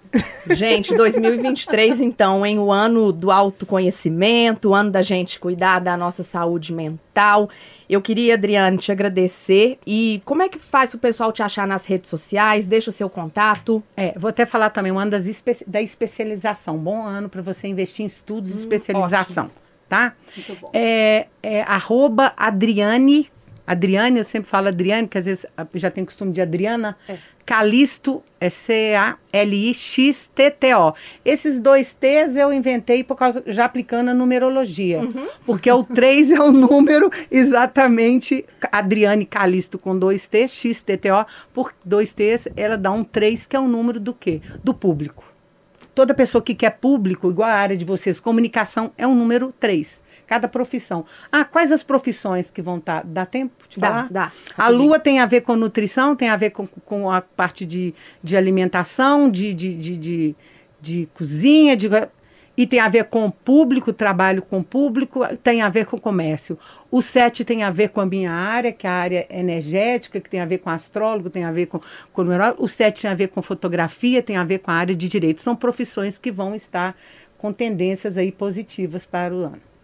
Gente, 0.50 0.96
2023, 0.96 2.00
então, 2.00 2.44
em 2.46 2.58
o 2.58 2.72
ano 2.72 3.12
do 3.12 3.30
autoconhecimento, 3.30 4.70
o 4.70 4.74
ano 4.74 4.90
da 4.90 5.02
gente 5.02 5.38
cuidar 5.38 5.80
da 5.80 5.96
nossa 5.96 6.22
saúde 6.22 6.72
mental. 6.72 7.48
Eu 7.88 8.00
queria, 8.00 8.34
Adriane, 8.34 8.78
te 8.78 8.90
agradecer. 8.90 9.78
E 9.86 10.20
como 10.24 10.42
é 10.42 10.48
que 10.48 10.58
faz 10.58 10.94
o 10.94 10.98
pessoal 10.98 11.30
te 11.32 11.42
achar 11.42 11.66
nas 11.66 11.84
redes 11.84 12.08
sociais? 12.10 12.66
Deixa 12.66 12.90
o 12.90 12.92
seu 12.92 13.08
contato. 13.08 13.82
É, 13.96 14.14
vou 14.18 14.28
até 14.30 14.44
falar 14.46 14.70
também 14.70 14.90
um 14.90 14.98
ano 14.98 15.10
das 15.12 15.26
espe- 15.26 15.64
da 15.66 15.80
especialização. 15.82 16.76
Bom 16.78 17.02
ano 17.04 17.28
para 17.28 17.42
você 17.42 17.68
investir 17.68 18.04
em 18.04 18.06
estudos 18.08 18.52
de 18.52 18.58
especialização, 18.58 19.50
tá? 19.88 20.14
Muito 20.36 20.60
bom. 20.60 20.70
É, 20.72 21.26
é 21.42 21.62
arroba 21.62 22.32
Adriane, 22.36 23.28
Adriane, 23.66 24.18
eu 24.18 24.24
sempre 24.24 24.48
falo 24.48 24.68
Adriane, 24.68 25.08
que 25.08 25.18
às 25.18 25.24
vezes 25.24 25.44
ah, 25.56 25.66
já 25.74 25.90
tem 25.90 26.04
costume 26.04 26.30
de 26.32 26.40
Adriana. 26.40 26.96
Calisto 27.44 28.22
é 28.40 28.48
C-A-L-I-X-T-T-O. 28.50 29.14
Esses 31.24 31.60
dois 31.60 31.92
T's 31.94 32.36
eu 32.36 32.52
inventei 32.52 33.02
por 33.04 33.16
causa, 33.16 33.42
já 33.46 33.64
aplicando 33.64 34.10
a 34.10 34.14
numerologia. 34.14 35.00
Porque 35.44 35.70
o 35.70 35.84
3 35.84 36.32
é 36.32 36.40
o 36.40 36.50
número 36.52 37.08
exatamente 37.30 38.44
Adriane 38.72 39.24
Calisto 39.24 39.78
com 39.78 39.96
dois 39.98 40.26
T's, 40.26 40.52
X-T-T-O. 40.52 41.24
Por 41.52 41.72
dois 41.84 42.12
T's, 42.12 42.48
ela 42.56 42.76
dá 42.76 42.90
um 42.90 43.04
3, 43.04 43.46
que 43.46 43.56
é 43.56 43.60
o 43.60 43.68
número 43.68 44.00
do 44.00 44.12
quê? 44.12 44.40
Do 44.64 44.74
público. 44.74 45.35
Toda 45.96 46.12
pessoa 46.12 46.42
que 46.42 46.54
quer 46.54 46.72
público, 46.72 47.30
igual 47.30 47.48
a 47.48 47.54
área 47.54 47.74
de 47.74 47.82
vocês, 47.82 48.20
comunicação 48.20 48.92
é 48.98 49.06
um 49.06 49.14
número 49.14 49.50
3. 49.58 50.02
Cada 50.26 50.46
profissão. 50.46 51.06
Ah, 51.32 51.42
quais 51.42 51.72
as 51.72 51.82
profissões 51.82 52.50
que 52.50 52.60
vão 52.60 52.76
estar? 52.76 53.02
Dá 53.02 53.24
tempo 53.24 53.64
de 53.66 53.80
Dá, 53.80 53.88
falar? 53.88 54.08
dá. 54.10 54.32
A 54.58 54.68
lua 54.68 54.98
tem 54.98 55.20
a 55.20 55.24
ver 55.24 55.40
com 55.40 55.56
nutrição, 55.56 56.14
tem 56.14 56.28
a 56.28 56.36
ver 56.36 56.50
com, 56.50 56.66
com 56.66 57.10
a 57.10 57.22
parte 57.22 57.64
de, 57.64 57.94
de 58.22 58.36
alimentação, 58.36 59.30
de, 59.30 59.54
de, 59.54 59.74
de, 59.74 59.96
de, 59.96 60.36
de 60.82 61.08
cozinha, 61.14 61.74
de, 61.74 61.88
e 62.56 62.66
tem 62.66 62.80
a 62.80 62.88
ver 62.88 63.04
com 63.04 63.26
o 63.26 63.30
público, 63.32 63.92
trabalho 63.92 64.40
com 64.40 64.58
o 64.58 64.64
público, 64.64 65.20
tem 65.42 65.60
a 65.60 65.68
ver 65.68 65.86
com 65.86 65.96
o 65.96 66.00
comércio. 66.00 66.58
O 66.90 67.02
7 67.02 67.44
tem 67.44 67.62
a 67.62 67.70
ver 67.70 67.90
com 67.90 68.00
a 68.00 68.06
minha 68.06 68.32
área, 68.32 68.72
que 68.72 68.86
é 68.86 68.90
a 68.90 68.94
área 68.94 69.26
energética, 69.28 70.20
que 70.20 70.30
tem 70.30 70.40
a 70.40 70.46
ver 70.46 70.58
com 70.58 70.70
astrólogo, 70.70 71.28
tem 71.28 71.44
a 71.44 71.52
ver 71.52 71.66
com, 71.66 71.80
com 72.12 72.22
numerólogo. 72.22 72.62
O 72.64 72.68
7 72.68 73.02
tem 73.02 73.10
a 73.10 73.14
ver 73.14 73.28
com 73.28 73.42
fotografia, 73.42 74.22
tem 74.22 74.36
a 74.36 74.44
ver 74.44 74.60
com 74.60 74.70
a 74.70 74.74
área 74.74 74.94
de 74.94 75.08
direito. 75.08 75.42
São 75.42 75.54
profissões 75.54 76.18
que 76.18 76.32
vão 76.32 76.54
estar 76.54 76.96
com 77.36 77.52
tendências 77.52 78.16
aí 78.16 78.32
positivas 78.32 79.04
para 79.04 79.34
o 79.34 79.38
ano. 79.38 79.75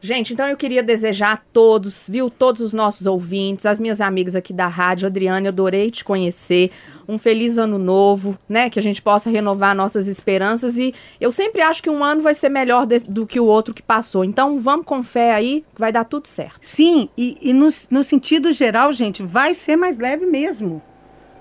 Gente, 0.00 0.32
então 0.34 0.46
eu 0.46 0.56
queria 0.56 0.82
desejar 0.82 1.32
a 1.32 1.36
todos, 1.36 2.06
viu, 2.08 2.30
todos 2.30 2.60
os 2.60 2.72
nossos 2.72 3.06
ouvintes, 3.06 3.66
as 3.66 3.80
minhas 3.80 4.00
amigas 4.00 4.36
aqui 4.36 4.52
da 4.52 4.68
rádio, 4.68 5.06
Adriane, 5.06 5.48
adorei 5.48 5.90
te 5.90 6.04
conhecer. 6.04 6.70
Um 7.08 7.18
feliz 7.18 7.56
ano 7.56 7.78
novo, 7.78 8.36
né? 8.48 8.68
Que 8.68 8.78
a 8.78 8.82
gente 8.82 9.00
possa 9.00 9.30
renovar 9.30 9.74
nossas 9.74 10.06
esperanças 10.08 10.76
e 10.76 10.92
eu 11.20 11.30
sempre 11.30 11.60
acho 11.62 11.82
que 11.82 11.88
um 11.90 12.02
ano 12.04 12.20
vai 12.20 12.34
ser 12.34 12.48
melhor 12.48 12.84
de- 12.86 13.00
do 13.00 13.26
que 13.26 13.40
o 13.40 13.44
outro 13.46 13.72
que 13.72 13.82
passou. 13.82 14.24
Então 14.24 14.58
vamos 14.58 14.84
com 14.86 15.02
fé 15.02 15.32
aí, 15.34 15.64
vai 15.78 15.90
dar 15.92 16.04
tudo 16.04 16.26
certo. 16.28 16.58
Sim, 16.60 17.08
e, 17.16 17.36
e 17.40 17.52
no, 17.52 17.68
no 17.90 18.02
sentido 18.04 18.52
geral, 18.52 18.92
gente, 18.92 19.22
vai 19.22 19.54
ser 19.54 19.76
mais 19.76 19.98
leve 19.98 20.26
mesmo. 20.26 20.82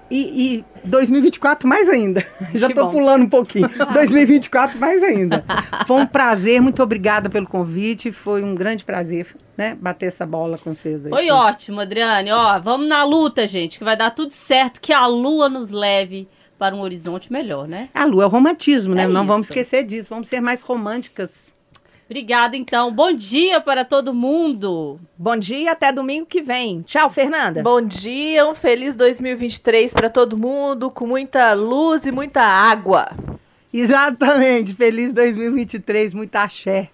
E, 0.10 0.58
e 0.58 0.66
2024 0.84 1.68
mais 1.68 1.90
ainda. 1.90 2.26
Já 2.54 2.70
bom. 2.70 2.92
pulando 2.92 3.24
um 3.24 3.30
pouquinho. 3.30 3.68
2024 3.94 4.80
mais 4.80 5.02
ainda. 5.04 5.44
Foi 5.88 6.02
um 6.02 6.06
prazer, 6.06 6.62
muito 6.62 6.82
obrigada 6.84 7.30
pelo 7.30 7.48
convite. 7.48 8.12
Foi 8.12 8.44
um 8.44 8.54
grande 8.54 8.86
prazer, 8.86 9.36
né? 9.58 9.76
Bater 9.80 10.08
essa 10.08 10.26
bola 10.26 10.58
com 10.58 10.74
vocês 10.74 11.06
aí. 11.06 11.10
Foi 11.10 11.30
ótimo, 11.32 11.80
Adriane. 11.80 12.32
Ó, 12.32 12.60
vamos 12.60 12.88
na 12.88 13.04
luta, 13.04 13.48
gente, 13.48 13.80
que 13.80 13.84
vai 13.84 13.98
dar 13.98 14.12
tudo 14.12 14.32
certo, 14.32 14.80
que 14.80 14.94
a 14.94 15.08
lua 15.08 15.50
nos 15.50 15.72
leve 15.72 16.28
para 16.58 16.76
um 16.76 16.82
horizonte 16.82 17.32
melhor, 17.34 17.68
né? 17.68 17.90
A 17.94 18.06
lua 18.06 18.24
é 18.24 18.26
o 18.28 18.30
romantismo, 18.30 18.96
né? 18.96 19.04
É 19.04 19.08
Não 19.08 19.26
vamos 19.26 19.44
isso. 19.44 19.54
esquecer 19.54 19.84
disso. 19.84 20.10
Vamos 20.10 20.28
ser 20.28 20.40
mais 20.40 20.62
românticas. 20.62 21.54
Obrigada, 22.08 22.56
então. 22.56 22.92
Bom 22.94 23.12
dia 23.12 23.60
para 23.60 23.84
todo 23.84 24.14
mundo. 24.14 25.00
Bom 25.18 25.36
dia, 25.36 25.72
até 25.72 25.92
domingo 25.92 26.26
que 26.28 26.42
vem. 26.42 26.82
Tchau, 26.84 27.10
Fernanda. 27.10 27.64
Bom 27.64 27.82
dia, 27.82 28.48
um 28.48 28.54
feliz 28.54 28.96
2023 28.96 29.92
para 29.92 30.10
todo 30.10 30.38
mundo, 30.38 30.92
com 30.92 31.08
muita 31.08 31.54
luz 31.54 32.06
e 32.06 32.12
muita 32.12 32.42
água. 32.42 33.10
Exatamente. 33.74 34.74
Feliz 34.74 35.12
2023, 35.14 36.14
muita 36.14 36.44
axé. 36.44 36.90